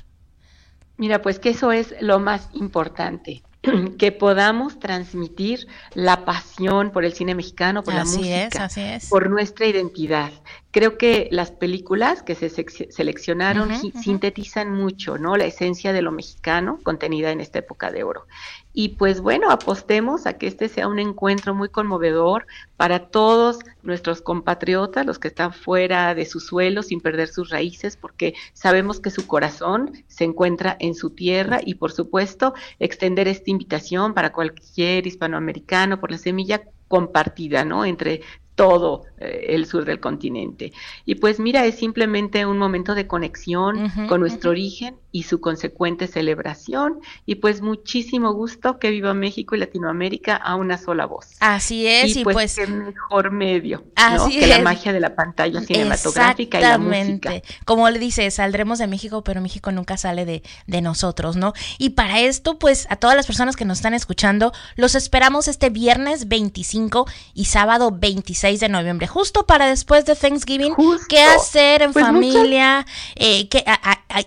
Mira, 0.98 1.22
pues 1.22 1.40
que 1.40 1.50
eso 1.50 1.72
es 1.72 1.96
lo 2.02 2.20
más 2.20 2.50
importante 2.54 3.42
que 3.98 4.12
podamos 4.12 4.80
transmitir 4.80 5.68
la 5.94 6.26
pasión 6.26 6.92
por 6.92 7.06
el 7.06 7.14
cine 7.14 7.36
mexicano, 7.36 7.84
por 7.84 7.94
así 7.94 8.22
la 8.22 8.46
música, 8.46 8.66
es, 8.66 8.78
es. 8.78 9.10
por 9.10 9.30
nuestra 9.30 9.66
identidad. 9.66 10.32
Creo 10.72 11.00
que 11.00 11.30
las 11.32 11.50
películas 11.50 12.22
que 12.22 12.36
se 12.36 12.50
seleccionaron 12.50 13.72
uh 13.72 13.74
-huh, 13.74 13.86
uh 13.86 13.92
-huh. 13.92 14.04
sintetizan 14.04 14.72
mucho, 14.72 15.18
¿no? 15.18 15.36
La 15.36 15.46
esencia 15.46 15.94
de 15.94 16.04
lo 16.04 16.12
mexicano 16.12 16.80
contenida 16.84 17.32
en 17.32 17.42
esta 17.42 17.60
época 17.60 17.92
de 17.92 18.04
oro. 18.04 18.28
Y 18.72 18.90
pues 18.90 19.20
bueno, 19.20 19.50
apostemos 19.50 20.28
a 20.28 20.34
que 20.38 20.46
este 20.46 20.70
sea 20.70 20.88
un 20.88 21.00
encuentro 21.00 21.56
muy 21.56 21.70
conmovedor 21.70 22.46
para 22.78 23.08
todos 23.08 23.60
nuestros 23.82 24.22
compatriotas, 24.22 25.08
los 25.08 25.18
que 25.18 25.30
están 25.30 25.54
fuera 25.54 26.14
de 26.14 26.26
su 26.26 26.40
suelo 26.40 26.84
sin 26.84 27.02
perder 27.02 27.30
sus 27.30 27.50
raíces, 27.50 27.98
porque 27.98 28.36
sabemos 28.54 29.00
que 29.00 29.10
su 29.10 29.26
corazón 29.26 29.92
se 30.08 30.24
encuentra 30.24 30.78
en 30.80 30.94
su 30.94 31.10
tierra 31.10 31.60
y 31.66 31.76
por 31.76 31.92
supuesto 31.92 32.54
extender 32.78 33.28
esta 33.28 33.50
invitación 33.50 34.14
para 34.14 34.32
cualquier 34.32 35.08
hispanoamericano 35.08 36.00
por 36.00 36.12
la 36.12 36.20
semilla 36.20 36.62
compartida, 36.88 37.66
¿no? 37.66 37.86
Entre 37.86 38.22
todo 38.60 39.06
eh, 39.20 39.46
el 39.56 39.66
sur 39.66 39.86
del 39.86 40.02
continente. 40.02 40.74
Y 41.06 41.16
pues 41.16 41.40
mira, 41.40 41.66
es 41.66 41.76
simplemente 41.76 42.46
un 42.46 42.58
momento 42.58 42.94
de 42.94 43.08
conexión 43.08 43.90
con 44.10 44.20
nuestro 44.20 44.52
origen 44.52 44.98
y 45.12 45.24
su 45.24 45.42
consecuente 45.42 46.08
celebración. 46.08 47.00
Y 47.26 47.36
pues 47.36 47.62
muchísimo 47.62 48.34
gusto 48.34 48.80
que 48.80 48.90
viva 48.92 49.14
México 49.14 49.56
y 49.56 49.60
Latinoamérica 49.60 50.36
a 50.36 50.56
una 50.56 50.78
sola 50.78 51.06
voz. 51.06 51.28
Así 51.40 51.88
es, 51.88 52.16
y, 52.16 52.24
pues, 52.24 52.34
pues, 52.34 52.56
qué 52.56 52.68
mejor 52.68 53.32
medio 53.32 53.84
que 54.30 54.48
la 54.48 54.60
magia 54.60 54.94
de 54.94 55.00
la 55.00 55.16
pantalla 55.16 55.62
cinematográfica 55.62 56.60
y 56.60 56.62
la 56.62 56.78
música. 56.78 57.42
Como 57.66 57.90
le 57.90 58.00
dice, 58.00 58.30
saldremos 58.32 58.80
de 58.80 58.88
México, 58.88 59.24
pero 59.24 59.42
México 59.42 59.72
nunca 59.72 59.98
sale 59.98 60.26
de, 60.26 60.44
de 60.68 60.82
nosotros, 60.82 61.36
¿no? 61.36 61.54
Y 61.78 61.92
para 61.92 62.20
esto, 62.20 62.60
pues 62.60 62.88
a 62.90 62.96
todas 62.96 63.16
las 63.16 63.26
personas 63.26 63.56
que 63.56 63.66
nos 63.66 63.80
están 63.80 63.94
escuchando, 63.94 64.54
los 64.76 64.96
esperamos 64.96 65.48
este 65.48 65.70
viernes 65.70 66.28
25 66.28 67.08
y 67.34 67.46
sábado 67.46 67.92
26 67.92 68.60
de 68.60 68.70
noviembre, 68.70 69.08
justo 69.08 69.46
para 69.46 69.68
después 69.68 70.06
de 70.06 70.16
Thanksgiving, 70.16 70.76
qué 71.08 71.22
hacer 71.22 71.82
en 71.82 71.94
pues 71.94 72.06
familia, 72.06 72.86
eh, 73.16 73.48
que, 73.48 73.64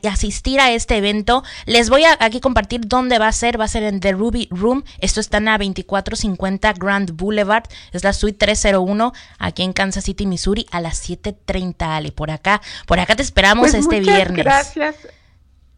asistir 0.09 0.61
a 0.61 0.72
este 0.75 0.97
evento. 0.97 1.43
Les 1.67 1.91
voy 1.91 2.05
a 2.05 2.17
aquí 2.21 2.41
compartir 2.41 2.83
dónde 2.87 3.19
va 3.19 3.29
a 3.29 3.33
ser, 3.33 3.61
va 3.61 3.65
a 3.65 3.69
ser 3.69 3.83
en 3.83 4.01
The 4.01 4.13
Ruby 4.13 4.49
Room, 4.51 4.85
esto 4.99 5.21
está 5.21 5.39
en 5.39 5.47
la 5.47 5.59
2450 5.59 6.73
Grand 6.75 7.11
Boulevard, 7.17 7.65
es 7.93 8.05
la 8.05 8.13
suite 8.13 8.39
301 8.39 9.13
aquí 9.39 9.63
en 9.63 9.73
Kansas 9.73 10.05
City, 10.05 10.27
Missouri 10.27 10.67
a 10.71 10.81
las 10.81 11.09
7.30, 11.09 11.75
Ale, 11.81 12.13
por 12.13 12.31
acá, 12.31 12.61
por 12.87 13.01
acá 13.01 13.17
te 13.17 13.23
esperamos 13.23 13.71
pues 13.71 13.75
este 13.75 14.01
viernes. 14.01 14.45
Gracias. 14.45 14.97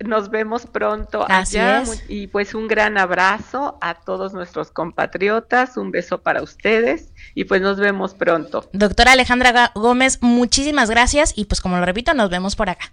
Nos 0.00 0.28
vemos 0.28 0.66
pronto 0.66 1.24
Así 1.28 1.56
allá 1.56 1.84
y 2.08 2.26
pues 2.26 2.54
un 2.54 2.66
gran 2.66 2.98
abrazo 2.98 3.78
a 3.80 3.94
todos 3.94 4.32
nuestros 4.32 4.70
compatriotas, 4.72 5.76
un 5.76 5.92
beso 5.92 6.20
para 6.20 6.42
ustedes 6.42 7.12
y 7.34 7.44
pues 7.44 7.62
nos 7.62 7.78
vemos 7.78 8.12
pronto. 8.12 8.68
Doctora 8.72 9.12
Alejandra 9.12 9.70
Gómez, 9.74 10.18
muchísimas 10.20 10.90
gracias 10.90 11.32
y 11.36 11.44
pues 11.44 11.60
como 11.60 11.78
lo 11.78 11.84
repito, 11.86 12.12
nos 12.12 12.28
vemos 12.28 12.56
por 12.56 12.70
acá. 12.70 12.92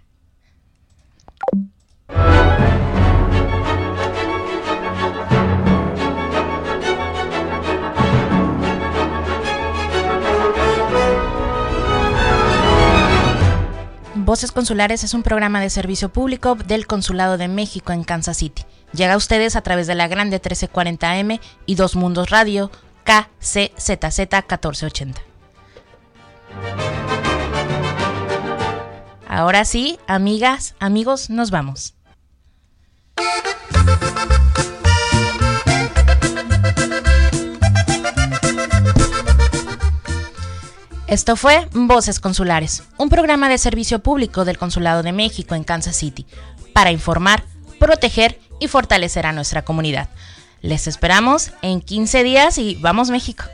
Voces 14.32 14.50
Consulares 14.50 15.04
es 15.04 15.12
un 15.12 15.22
programa 15.22 15.60
de 15.60 15.68
servicio 15.68 16.10
público 16.10 16.54
del 16.54 16.86
Consulado 16.86 17.36
de 17.36 17.48
México 17.48 17.92
en 17.92 18.02
Kansas 18.02 18.38
City. 18.38 18.64
Llega 18.94 19.12
a 19.12 19.16
ustedes 19.18 19.56
a 19.56 19.60
través 19.60 19.86
de 19.86 19.94
la 19.94 20.08
Grande 20.08 20.40
1340M 20.40 21.38
y 21.66 21.74
Dos 21.74 21.96
Mundos 21.96 22.30
Radio 22.30 22.70
KCZZ 23.04 24.18
1480. 24.20 25.20
Ahora 29.28 29.66
sí, 29.66 29.98
amigas, 30.06 30.76
amigos, 30.78 31.28
nos 31.28 31.50
vamos. 31.50 31.94
Esto 41.12 41.36
fue 41.36 41.68
Voces 41.72 42.20
Consulares, 42.20 42.84
un 42.96 43.10
programa 43.10 43.50
de 43.50 43.58
servicio 43.58 43.98
público 43.98 44.46
del 44.46 44.56
Consulado 44.56 45.02
de 45.02 45.12
México 45.12 45.54
en 45.54 45.62
Kansas 45.62 45.94
City, 45.94 46.24
para 46.72 46.90
informar, 46.90 47.44
proteger 47.78 48.40
y 48.60 48.68
fortalecer 48.68 49.26
a 49.26 49.32
nuestra 49.32 49.62
comunidad. 49.62 50.08
Les 50.62 50.86
esperamos 50.86 51.50
en 51.60 51.82
15 51.82 52.22
días 52.22 52.56
y 52.56 52.76
vamos 52.76 53.10
México. 53.10 53.44